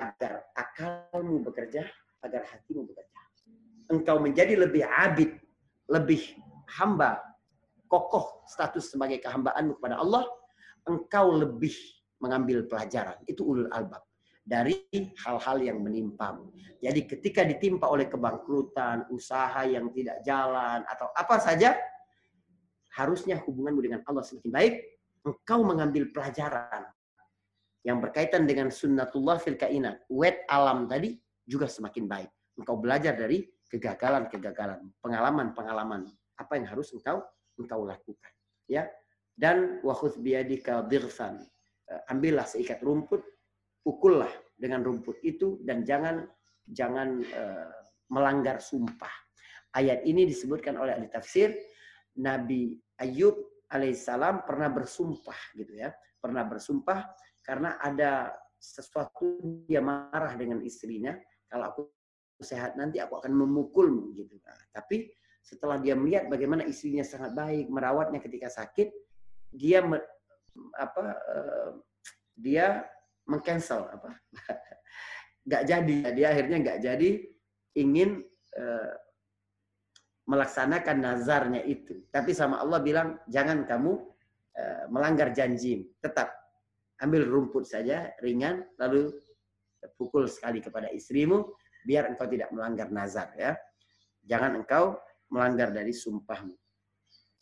[0.01, 1.85] Agar akalmu bekerja,
[2.25, 3.21] agar hatimu bekerja.
[3.93, 5.37] Engkau menjadi lebih abid,
[5.85, 6.41] lebih
[6.81, 7.21] hamba,
[7.93, 10.25] kokoh status sebagai kehambaanmu kepada Allah,
[10.89, 11.77] engkau lebih
[12.19, 13.21] mengambil pelajaran.
[13.29, 14.09] Itu ulul albab
[14.49, 14.89] dari
[15.23, 16.41] hal-hal yang menimpa.
[16.81, 21.77] Jadi ketika ditimpa oleh kebangkrutan, usaha yang tidak jalan, atau apa saja,
[22.97, 24.75] harusnya hubunganmu dengan Allah semakin baik,
[25.29, 26.89] engkau mengambil pelajaran
[27.85, 32.31] yang berkaitan dengan sunnatullah fil kainat, wet alam tadi juga semakin baik.
[32.59, 36.09] Engkau belajar dari kegagalan-kegagalan, pengalaman-pengalaman
[36.41, 37.21] apa yang harus engkau
[37.59, 38.33] engkau lakukan,
[38.71, 38.87] ya.
[39.39, 41.39] Dan wahud biadika dirsan.
[42.11, 43.23] Ambillah seikat rumput
[43.87, 44.29] pukullah
[44.59, 46.27] dengan rumput itu dan jangan
[46.69, 47.73] jangan uh,
[48.13, 49.09] melanggar sumpah.
[49.73, 51.55] Ayat ini disebutkan oleh ahli tafsir
[52.19, 57.09] Nabi Ayub alaihissalam pernah bersumpah gitu ya, pernah bersumpah
[57.41, 59.39] karena ada sesuatu
[59.71, 61.15] dia marah dengan istrinya
[61.47, 61.83] kalau aku
[62.43, 64.37] sehat nanti aku akan memukulmu gitu.
[64.43, 65.09] Nah, tapi
[65.41, 68.93] setelah dia melihat bagaimana istrinya sangat baik merawatnya ketika sakit,
[69.53, 69.81] dia
[70.77, 71.71] apa uh,
[72.35, 72.85] dia
[73.29, 74.17] mengcancel apa
[75.49, 75.97] nggak jadi.
[76.13, 77.11] Dia akhirnya nggak jadi
[77.81, 78.21] ingin
[78.57, 78.95] uh,
[80.29, 82.05] melaksanakan nazarnya itu.
[82.13, 83.93] Tapi sama Allah bilang jangan kamu
[84.57, 85.89] uh, melanggar janji.
[86.05, 86.29] Tetap
[87.01, 89.15] ambil rumput saja ringan lalu
[89.95, 91.47] pukul sekali kepada istrimu
[91.87, 93.57] biar engkau tidak melanggar nazar ya.
[94.29, 95.01] Jangan engkau
[95.33, 96.53] melanggar dari sumpahmu.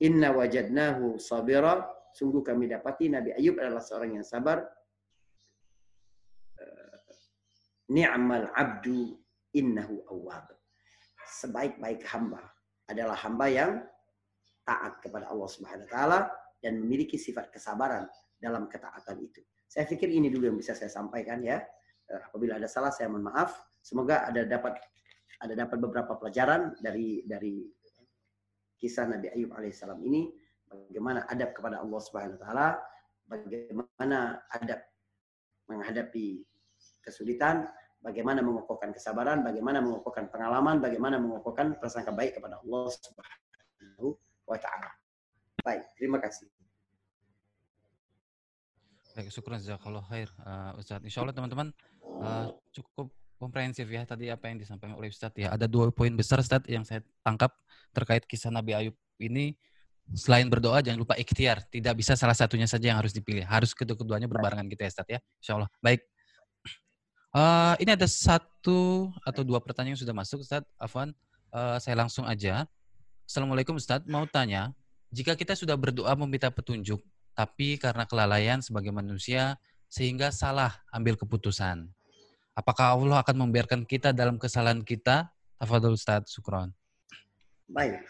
[0.05, 4.65] Inna wajadnahu sabira sungguh kami dapati Nabi Ayub adalah seorang yang sabar
[7.91, 9.15] ni'mal abdu
[9.55, 10.51] innahu awwab.
[11.27, 12.43] Sebaik-baik hamba
[12.87, 13.73] adalah hamba yang
[14.67, 16.19] taat kepada Allah Subhanahu wa taala
[16.63, 18.07] dan memiliki sifat kesabaran
[18.39, 19.43] dalam ketaatan itu.
[19.67, 21.59] Saya pikir ini dulu yang bisa saya sampaikan ya.
[22.07, 23.59] Eh, apabila ada salah saya mohon maaf.
[23.83, 24.79] Semoga ada dapat
[25.43, 27.63] ada dapat beberapa pelajaran dari dari
[28.79, 30.31] kisah Nabi Ayub alaihissalam ini
[30.89, 32.69] bagaimana adab kepada Allah Subhanahu wa taala,
[33.27, 34.19] bagaimana
[34.53, 34.81] adab
[35.67, 36.45] menghadapi
[37.03, 37.67] kesulitan,
[38.03, 44.07] bagaimana mengokohkan kesabaran, bagaimana mengokohkan pengalaman, bagaimana mengokohkan prasangka baik kepada Allah Subhanahu
[44.47, 44.91] wa taala.
[45.67, 46.47] Baik, terima kasih.
[49.17, 51.01] Baik, syukur jazakallah khair uh, Ustaz.
[51.01, 51.73] Insya Allah teman-teman
[52.21, 53.09] uh, cukup
[53.41, 55.57] komprehensif ya tadi apa yang disampaikan oleh Ustaz ya.
[55.57, 57.57] Ada dua poin besar Ustaz yang saya tangkap
[57.97, 59.57] terkait kisah Nabi Ayub ini.
[60.15, 61.67] Selain berdoa jangan lupa ikhtiar.
[61.67, 63.43] Tidak bisa salah satunya saja yang harus dipilih.
[63.43, 65.19] Harus kedua-keduanya berbarengan gitu ya Ustaz ya.
[65.43, 65.71] Insya Allah.
[65.83, 66.07] Baik.
[67.37, 70.65] Uh, ini ada satu atau dua pertanyaan yang sudah masuk, Ustaz.
[70.81, 71.13] Afwan,
[71.53, 72.65] uh, saya langsung aja.
[73.27, 74.01] Assalamualaikum, Ustaz.
[74.09, 74.73] Mau tanya,
[75.13, 77.03] jika kita sudah berdoa meminta petunjuk,
[77.37, 81.91] tapi karena kelalaian sebagai manusia, sehingga salah ambil keputusan.
[82.57, 85.29] Apakah Allah akan membiarkan kita dalam kesalahan kita?
[85.61, 86.73] Tafadul Ustaz, Sukron.
[87.69, 88.01] Baik.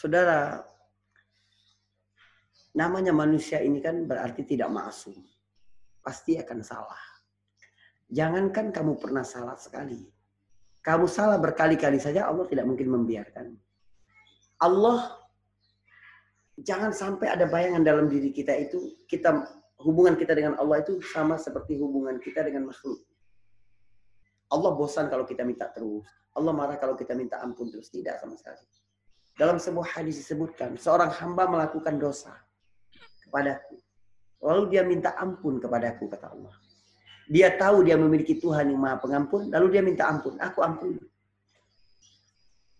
[0.00, 0.64] Saudara,
[2.72, 5.12] namanya manusia ini kan berarti tidak masuk
[6.00, 7.04] pasti akan salah.
[8.08, 10.08] Jangankan kamu pernah salah sekali.
[10.80, 13.52] Kamu salah berkali-kali saja Allah tidak mungkin membiarkan.
[14.64, 15.20] Allah
[16.56, 19.36] jangan sampai ada bayangan dalam diri kita itu kita
[19.84, 23.04] hubungan kita dengan Allah itu sama seperti hubungan kita dengan makhluk.
[24.48, 26.08] Allah bosan kalau kita minta terus.
[26.32, 27.92] Allah marah kalau kita minta ampun terus.
[27.92, 28.79] Tidak sama sekali.
[29.40, 32.36] Dalam sebuah hadis disebutkan, seorang hamba melakukan dosa
[33.24, 33.80] kepadaku.
[34.44, 36.52] Lalu dia minta ampun kepadaku, kata Allah.
[37.24, 40.36] Dia tahu dia memiliki Tuhan yang maha pengampun, lalu dia minta ampun.
[40.36, 41.00] Aku ampuni.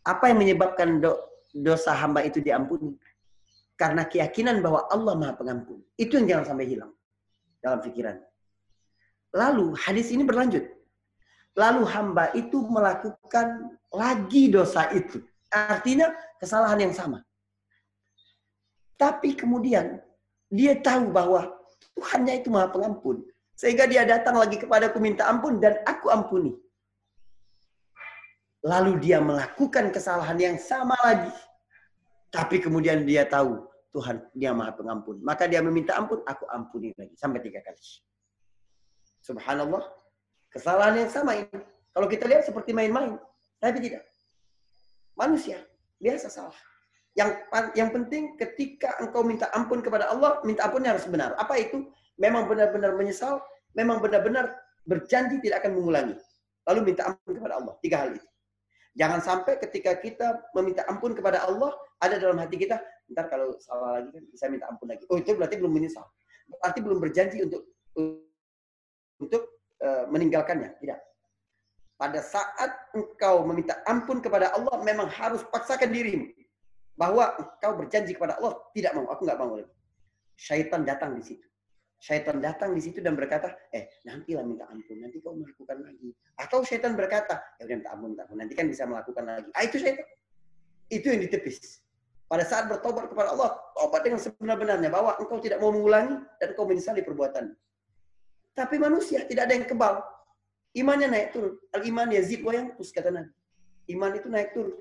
[0.05, 1.17] Apa yang menyebabkan do,
[1.57, 2.93] dosa hamba itu diampuni?
[3.81, 5.81] Karena keyakinan bahwa Allah maha pengampun.
[5.97, 6.93] Itu yang jangan sampai hilang
[7.65, 8.21] dalam pikiran.
[9.33, 10.69] Lalu hadis ini berlanjut.
[11.57, 15.25] Lalu hamba itu melakukan lagi dosa itu.
[15.51, 17.27] Artinya kesalahan yang sama.
[18.95, 19.99] Tapi kemudian
[20.51, 21.51] dia tahu bahwa
[21.97, 23.25] Tuhannya itu maha pengampun.
[23.57, 26.57] Sehingga dia datang lagi kepadaku minta ampun dan aku ampuni.
[28.65, 31.33] Lalu dia melakukan kesalahan yang sama lagi.
[32.31, 35.19] Tapi kemudian dia tahu Tuhan dia maha pengampun.
[35.25, 37.17] Maka dia meminta ampun, aku ampuni lagi.
[37.19, 37.81] Sampai tiga kali.
[39.25, 39.83] Subhanallah.
[40.51, 41.59] Kesalahan yang sama ini.
[41.91, 43.19] Kalau kita lihat seperti main-main.
[43.61, 44.10] Tapi tidak.
[45.21, 45.61] Manusia.
[46.01, 46.57] Biasa salah.
[47.13, 47.45] Yang
[47.77, 51.37] yang penting ketika engkau minta ampun kepada Allah, minta ampunnya harus benar.
[51.37, 51.85] Apa itu?
[52.21, 53.41] memang benar-benar menyesal,
[53.73, 54.53] memang benar-benar
[54.85, 56.17] berjanji tidak akan mengulangi.
[56.69, 57.75] Lalu minta ampun kepada Allah.
[57.81, 58.29] Tiga hal itu.
[58.95, 61.73] Jangan sampai ketika kita meminta ampun kepada Allah,
[62.05, 62.77] ada dalam hati kita,
[63.09, 65.09] ntar kalau salah lagi kan bisa minta ampun lagi.
[65.09, 66.05] Oh itu berarti belum menyesal.
[66.47, 67.63] Berarti belum berjanji untuk
[69.17, 69.43] untuk
[69.81, 70.77] uh, meninggalkannya.
[70.77, 70.99] Tidak.
[72.01, 76.33] Pada saat engkau meminta ampun kepada Allah, memang harus paksakan dirimu.
[76.97, 79.69] Bahwa engkau berjanji kepada Allah, tidak mau, aku nggak mau lagi.
[80.41, 81.45] Syaitan datang di situ.
[82.01, 86.17] Syaitan datang di situ dan berkata, eh nantilah minta ampun, nanti kau melakukan lagi.
[86.41, 89.53] Atau syaitan berkata, ya udah minta ampun, minta ampun, nanti kan bisa melakukan lagi.
[89.53, 90.09] Ah itu syaitan.
[90.89, 91.85] Itu yang ditepis.
[92.25, 96.65] Pada saat bertobat kepada Allah, tobat dengan sebenar-benarnya bahwa engkau tidak mau mengulangi dan engkau
[96.65, 97.53] menyesali perbuatan.
[98.57, 100.01] Tapi manusia tidak ada yang kebal.
[100.77, 101.55] Imannya naik turun.
[101.75, 103.33] Al-iman yazid wa yang kata Nabi.
[103.91, 104.77] Iman itu naik turun.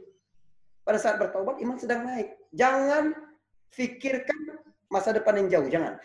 [0.85, 2.37] Pada saat bertobat, iman sedang naik.
[2.53, 3.13] Jangan
[3.73, 4.57] pikirkan
[4.89, 5.67] masa depan yang jauh.
[5.69, 5.97] Jangan.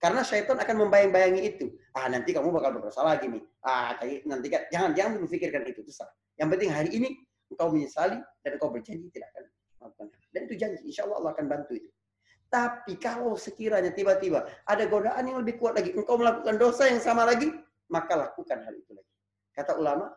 [0.00, 1.76] Karena syaitan akan membayang-bayangi itu.
[1.92, 3.44] Ah, nanti kamu bakal berdosa lagi nih.
[3.60, 6.08] Ah, nanti kan jangan jangan memikirkan itu terserah.
[6.40, 7.08] Yang penting hari ini
[7.52, 9.44] engkau menyesali dan engkau berjanji tidak akan
[9.76, 10.06] melakukan.
[10.32, 11.90] Dan itu janji, insya Allah Allah akan bantu itu.
[12.50, 17.28] Tapi kalau sekiranya tiba-tiba ada godaan yang lebih kuat lagi, engkau melakukan dosa yang sama
[17.28, 17.52] lagi,
[17.92, 19.09] maka lakukan hal itu lagi.
[19.60, 20.08] Kata ulama,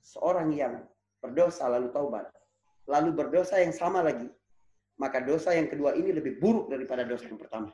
[0.00, 0.80] seorang yang
[1.20, 2.32] berdosa lalu taubat,
[2.88, 4.24] lalu berdosa yang sama lagi,
[4.96, 7.68] maka dosa yang kedua ini lebih buruk daripada dosa yang pertama.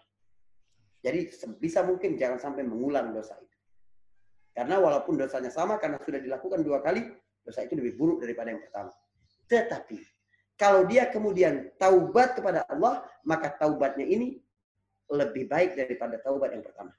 [0.99, 1.31] Jadi
[1.63, 3.55] bisa mungkin jangan sampai mengulang dosa itu.
[4.51, 7.07] Karena walaupun dosanya sama karena sudah dilakukan dua kali,
[7.47, 8.91] dosa itu lebih buruk daripada yang pertama.
[9.47, 9.99] Tetapi
[10.59, 14.43] kalau dia kemudian taubat kepada Allah, maka taubatnya ini
[15.07, 16.91] lebih baik daripada taubat yang pertama.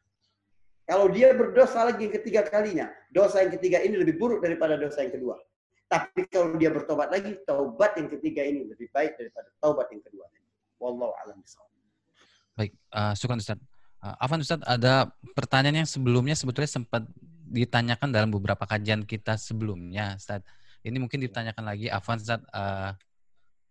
[0.89, 5.05] Kalau dia berdosa lagi yang ketiga kalinya, dosa yang ketiga ini lebih buruk daripada dosa
[5.05, 5.37] yang kedua.
[5.85, 10.25] Tapi kalau dia bertobat lagi, taubat yang ketiga ini lebih baik daripada taubat yang kedua.
[10.81, 11.45] Wallahu a'lam
[12.57, 13.61] Baik, uh, syukur Ustaz.
[14.01, 17.05] Uh, Afan Ustadz, ada pertanyaan yang sebelumnya sebetulnya sempat
[17.49, 20.47] ditanyakan dalam beberapa kajian kita sebelumnya, Ustadz.
[20.81, 22.49] Ini mungkin ditanyakan lagi, Afan Ustadz.
[22.49, 22.97] Uh,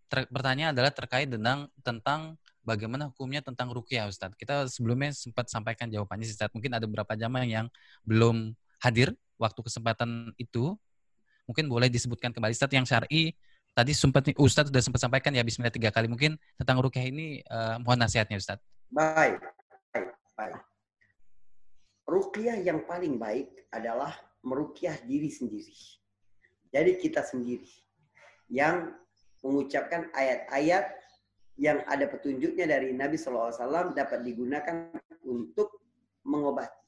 [0.07, 2.39] pertanyaan adalah terkait tentang tentang
[2.69, 4.37] bagaimana hukumnya tentang rukyah, Ustadz.
[4.37, 6.53] Kita sebelumnya sempat sampaikan jawabannya, Ustadz.
[6.53, 7.65] Mungkin ada beberapa jamaah yang
[8.05, 8.53] belum
[8.85, 10.77] hadir waktu kesempatan itu.
[11.49, 13.33] Mungkin boleh disebutkan kembali, Ustadz, yang syar'i
[13.73, 16.05] tadi sempat Ustadz sudah sempat sampaikan ya Bismillah tiga kali.
[16.05, 18.61] Mungkin tentang rukyah ini uh, mohon nasihatnya, Ustadz.
[18.93, 19.41] Baik
[20.39, 20.61] baik.
[22.07, 25.75] Rukyah yang paling baik adalah merukyah diri sendiri.
[26.71, 27.69] Jadi kita sendiri
[28.49, 28.95] yang
[29.43, 30.89] mengucapkan ayat-ayat
[31.59, 34.95] yang ada petunjuknya dari Nabi SAW dapat digunakan
[35.27, 35.83] untuk
[36.23, 36.79] mengobati.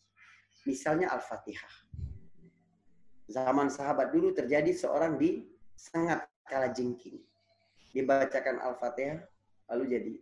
[0.64, 1.76] Misalnya Al-Fatihah.
[3.28, 5.44] Zaman sahabat dulu terjadi seorang di
[5.76, 7.20] sangat kala jengking.
[7.92, 9.20] Dibacakan Al-Fatihah
[9.76, 10.14] lalu jadi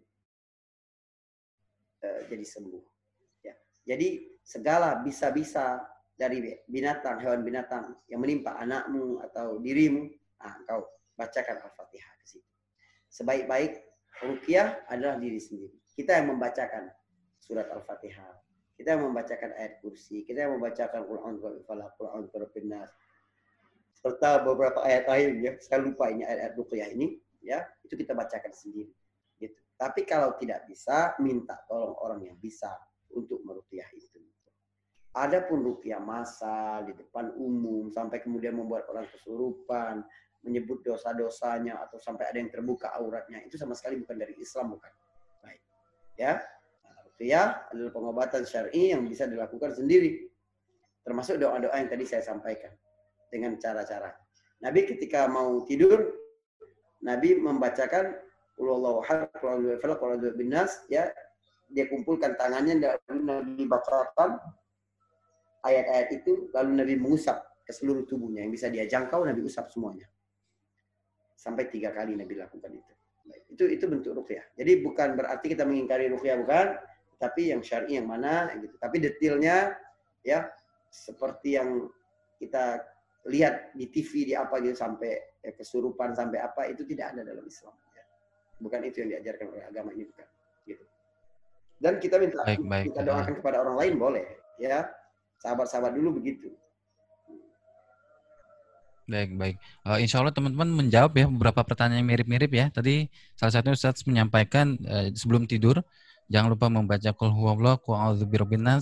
[2.10, 2.84] uh, jadi sembuh.
[3.89, 5.82] Jadi segala bisa-bisa
[6.14, 10.06] dari binatang, hewan binatang yang menimpa anakmu atau dirimu,
[10.45, 10.86] ah, kau
[11.18, 12.14] bacakan Al-Fatihah.
[13.10, 13.89] Sebaik-baik
[14.24, 15.76] rukyah adalah diri sendiri.
[15.95, 16.91] Kita yang membacakan
[17.39, 18.36] surat Al-Fatihah.
[18.80, 20.24] Kita yang membacakan ayat kursi.
[20.24, 21.36] Kita yang membacakan Quran
[21.67, 22.24] Falaq, Quran
[22.72, 22.91] Nas.
[23.99, 25.53] Serta beberapa ayat lain ya.
[25.59, 27.20] Saya lupa ini ayat-ayat rukyah ini.
[27.43, 28.91] ya Itu kita bacakan sendiri.
[29.36, 29.59] Gitu.
[29.76, 32.72] Tapi kalau tidak bisa, minta tolong orang yang bisa
[33.11, 34.24] untuk merupiah itu.
[35.09, 40.05] Adapun rukyah masal di depan umum sampai kemudian membuat orang kesurupan,
[40.44, 44.92] menyebut dosa-dosanya atau sampai ada yang terbuka auratnya itu sama sekali bukan dari Islam bukan.
[45.44, 45.62] Baik.
[46.16, 46.40] Ya.
[46.88, 50.32] Nah, rukyah adalah pengobatan syar'i yang bisa dilakukan sendiri.
[51.04, 52.72] Termasuk doa-doa yang tadi saya sampaikan
[53.28, 54.16] dengan cara-cara.
[54.60, 56.12] Nabi ketika mau tidur
[57.00, 58.12] Nabi membacakan
[58.60, 61.08] ahad, Qul binas ya
[61.72, 64.36] dia kumpulkan tangannya lalu Nabi bacakan
[65.64, 70.10] ayat-ayat itu lalu Nabi mengusap ke seluruh tubuhnya yang bisa dia jangkau Nabi usap semuanya
[71.40, 72.94] sampai tiga kali Nabi lakukan itu
[73.56, 76.76] itu itu bentuk rukyah jadi bukan berarti kita mengingkari rukyah bukan
[77.16, 79.72] tapi yang syar'i yang mana gitu tapi detailnya
[80.28, 80.52] ya
[80.92, 81.88] seperti yang
[82.40, 82.84] kita
[83.28, 85.12] lihat di TV di apa gitu sampai
[85.44, 87.76] ya, kesurupan sampai apa itu tidak ada dalam Islam.
[87.92, 88.04] Ya.
[88.64, 90.28] Bukan itu yang diajarkan oleh agama ini bukan.
[90.64, 90.84] Gitu.
[91.80, 92.86] Dan kita minta baik, baik.
[92.92, 94.28] kita doakan kepada orang lain boleh,
[94.60, 94.88] ya.
[95.40, 96.52] Sahabat-sahabat dulu begitu.
[99.10, 99.55] Baik, baik.
[99.82, 102.70] Uh, insya Allah teman-teman menjawab ya beberapa pertanyaan mirip-mirip ya.
[102.70, 105.82] Tadi salah satunya Ustaz menyampaikan uh, sebelum tidur
[106.30, 107.89] jangan lupa membaca Qul huwallahu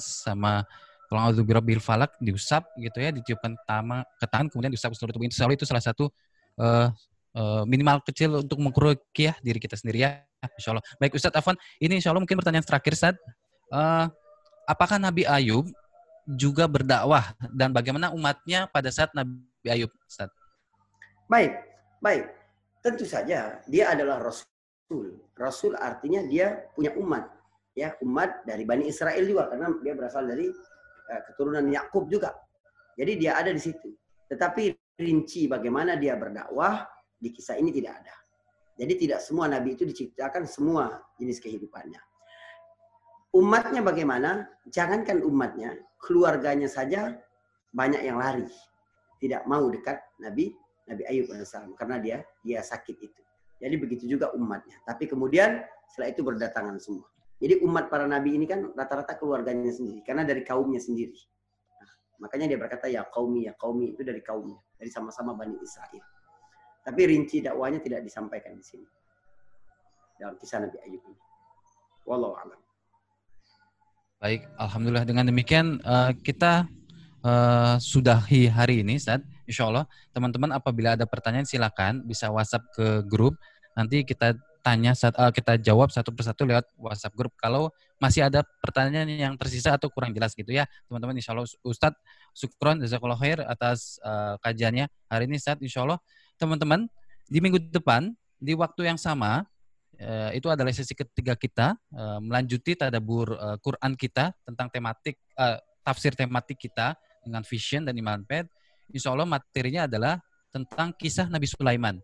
[0.04, 0.68] sama
[1.08, 5.24] kalau birabbil falak diusap gitu ya, ditiupkan tama ke tangan kemudian diusap seluruh tubuh.
[5.32, 6.12] Insya Allah itu salah satu
[6.60, 6.92] uh,
[7.32, 8.60] uh, minimal kecil untuk
[9.16, 10.28] ya diri kita sendiri ya.
[10.60, 10.84] Insya Allah.
[11.00, 13.24] Baik Ustadz Afwan, ini insya Allah mungkin pertanyaan terakhir Ustadz.
[13.72, 14.12] Uh,
[14.68, 15.72] apakah Nabi Ayub
[16.28, 20.38] juga berdakwah dan bagaimana umatnya pada saat Nabi Ayub Ustadz?
[21.26, 21.58] Baik,
[22.04, 22.30] baik.
[22.86, 25.18] Tentu saja dia adalah Rasul.
[25.34, 27.26] Rasul artinya dia punya umat.
[27.78, 30.50] Ya, umat dari Bani Israel juga karena dia berasal dari
[31.08, 32.36] Eh, keturunan Yakub juga.
[33.00, 33.96] Jadi dia ada di situ.
[34.28, 36.84] Tetapi rinci bagaimana dia berdakwah
[37.16, 38.16] di kisah ini tidak ada.
[38.78, 41.98] Jadi tidak semua nabi itu diciptakan semua jenis kehidupannya.
[43.32, 44.52] Umatnya bagaimana?
[44.68, 47.16] Jangankan umatnya, keluarganya saja
[47.72, 48.52] banyak yang lari.
[49.18, 50.54] Tidak mau dekat Nabi
[50.88, 53.22] Nabi Ayub alaihissalam karena dia dia sakit itu.
[53.58, 54.80] Jadi begitu juga umatnya.
[54.88, 57.06] Tapi kemudian setelah itu berdatangan semua.
[57.38, 61.14] Jadi umat para nabi ini kan rata-rata keluarganya sendiri karena dari kaumnya sendiri.
[61.78, 61.92] Nah,
[62.26, 66.02] makanya dia berkata ya kaumi ya kaumi itu dari kaumnya, dari sama-sama Bani Israel.
[66.82, 68.88] Tapi rinci dakwanya tidak disampaikan di sini.
[70.18, 71.22] Dalam kisah Nabi Ayub ini.
[72.10, 72.60] Wallahu a'lam.
[74.18, 76.66] Baik, alhamdulillah dengan demikian uh, kita
[77.28, 79.20] uh, sudahi hari ini, Ustaz.
[79.44, 83.36] Insya Allah, teman-teman apabila ada pertanyaan silakan bisa WhatsApp ke grup.
[83.76, 87.36] Nanti kita tanya saat uh, kita jawab satu persatu lewat WhatsApp grup.
[87.40, 92.00] Kalau masih ada pertanyaan yang tersisa atau kurang jelas gitu ya, teman-teman insya Allah Ustadz
[92.36, 95.98] Sukron Jazakallah Khair atas uh, kajiannya hari ini Ustadz insya Allah
[96.38, 96.86] teman-teman
[97.26, 99.42] di minggu depan di waktu yang sama
[99.98, 105.18] uh, itu adalah sesi ketiga kita uh, melanjuti tadabur uh, Quran kita tentang tematik
[105.82, 106.94] tafsir tematik kita
[107.28, 108.48] dengan vision dan iman ped.
[108.96, 110.18] Insya Allah materinya adalah
[110.50, 112.00] tentang kisah Nabi Sulaiman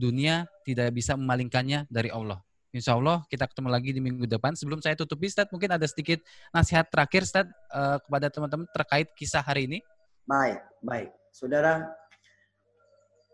[0.00, 2.40] dunia tidak bisa memalingkannya dari Allah.
[2.72, 4.56] Insya Allah kita ketemu lagi di minggu depan.
[4.56, 6.22] Sebelum saya tutup, Ustaz, mungkin ada sedikit
[6.54, 9.78] nasihat terakhir, Ustaz, uh, kepada teman-teman terkait kisah hari ini.
[10.24, 11.10] Baik, baik.
[11.34, 11.84] Saudara,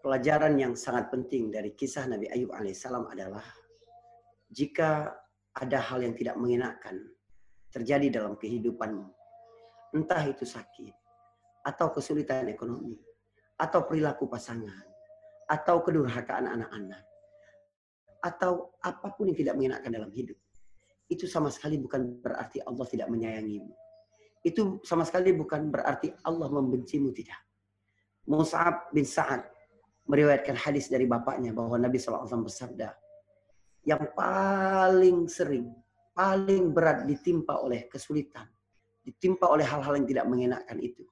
[0.01, 3.45] pelajaran yang sangat penting dari kisah Nabi Ayub alaihissalam adalah
[4.49, 5.13] jika
[5.53, 7.13] ada hal yang tidak mengenakan
[7.69, 9.05] terjadi dalam kehidupanmu,
[9.93, 10.97] entah itu sakit,
[11.67, 12.95] atau kesulitan ekonomi,
[13.59, 14.87] atau perilaku pasangan,
[15.51, 17.03] atau kedurhakaan anak-anak
[18.23, 20.35] atau apa pun yang tidak mengenakan dalam hidup
[21.07, 23.71] itu sama sekali bukan berarti Allah tidak menyayangimu.
[24.43, 27.39] Itu sama sekali bukan berarti Allah membencimu tidak.
[28.27, 29.47] Mus'ab bin Sa'ad
[30.07, 32.91] meriwayatkan hadis dari bapaknya bahwa Nabi SAW bersabda
[33.87, 35.71] yang paling sering
[36.11, 38.51] paling berat ditimpa oleh kesulitan
[39.07, 41.07] ditimpa oleh hal-hal yang tidak mengenakan itu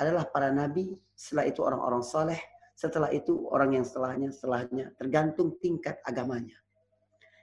[0.00, 2.40] adalah para nabi setelah itu orang-orang saleh
[2.80, 6.56] setelah itu orang yang setelahnya, setelahnya tergantung tingkat agamanya.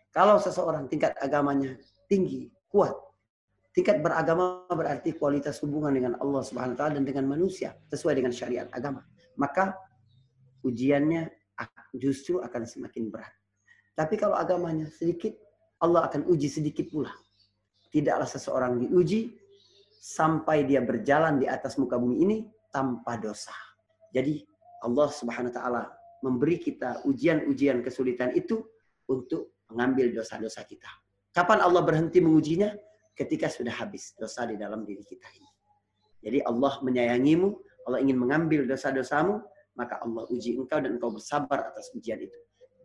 [0.10, 1.78] Kalau seseorang tingkat agamanya
[2.10, 2.98] tinggi, kuat,
[3.70, 8.34] tingkat beragama berarti kualitas hubungan dengan Allah Subhanahu wa taala dan dengan manusia sesuai dengan
[8.34, 9.06] syariat agama.
[9.38, 9.78] Maka
[10.66, 11.30] ujiannya
[11.94, 13.30] justru akan semakin berat.
[13.94, 15.38] Tapi kalau agamanya sedikit,
[15.78, 17.14] Allah akan uji sedikit pula.
[17.94, 19.38] Tidaklah seseorang diuji
[19.98, 22.38] sampai dia berjalan di atas muka bumi ini
[22.70, 23.54] tanpa dosa.
[24.14, 24.46] Jadi
[24.86, 25.84] Allah Subhanahu wa taala
[26.22, 28.62] memberi kita ujian-ujian kesulitan itu
[29.10, 30.88] untuk mengambil dosa-dosa kita.
[31.34, 32.74] Kapan Allah berhenti mengujinya?
[33.18, 35.50] Ketika sudah habis dosa di dalam diri kita ini.
[36.22, 37.50] Jadi Allah menyayangimu,
[37.90, 39.42] Allah ingin mengambil dosa-dosamu,
[39.74, 42.38] maka Allah uji engkau dan engkau bersabar atas ujian itu.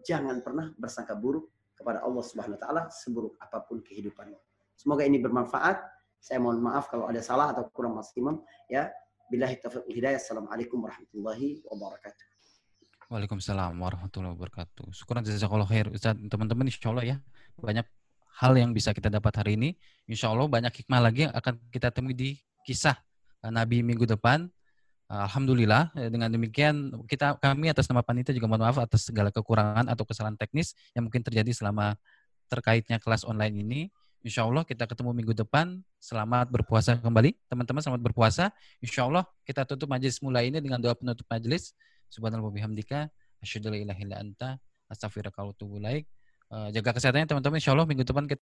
[0.08, 4.36] Jangan pernah bersangka buruk kepada Allah Subhanahu wa taala seburuk apa pun kehidupanmu.
[4.76, 5.80] Semoga ini bermanfaat
[6.22, 8.86] Saya mohon maaf kalau ada salah atau kurang maksimum ya.
[9.26, 10.22] Billahi taufiq hidayah.
[10.22, 12.24] Assalamualaikum warahmatullahi wabarakatuh.
[13.10, 14.94] Waalaikumsalam warahmatullahi wabarakatuh.
[14.94, 16.14] Syukur jazakallah khair Ustaz.
[16.14, 17.16] Teman-teman insya Allah ya
[17.58, 17.82] banyak
[18.38, 19.74] hal yang bisa kita dapat hari ini.
[20.06, 22.94] Insya Allah banyak hikmah lagi yang akan kita temui di kisah
[23.42, 24.46] eh, Nabi minggu depan.
[25.10, 29.90] Alhamdulillah eh, dengan demikian kita kami atas nama panitia juga mohon maaf atas segala kekurangan
[29.90, 31.98] atau kesalahan teknis yang mungkin terjadi selama
[32.46, 33.80] terkaitnya kelas online ini.
[34.22, 35.82] Insya Allah kita ketemu minggu depan.
[35.98, 37.34] Selamat berpuasa kembali.
[37.50, 38.54] Teman-teman selamat berpuasa.
[38.78, 41.74] Insya Allah kita tutup majelis mulai ini dengan doa penutup majelis.
[42.06, 43.10] Subhanallah bihamdika.
[43.42, 44.62] Asyhadu illa anta.
[44.86, 46.06] Astagfirullahaladzim.
[46.52, 47.58] Eh, jaga kesehatannya teman-teman.
[47.58, 48.40] Insya Allah minggu depan kita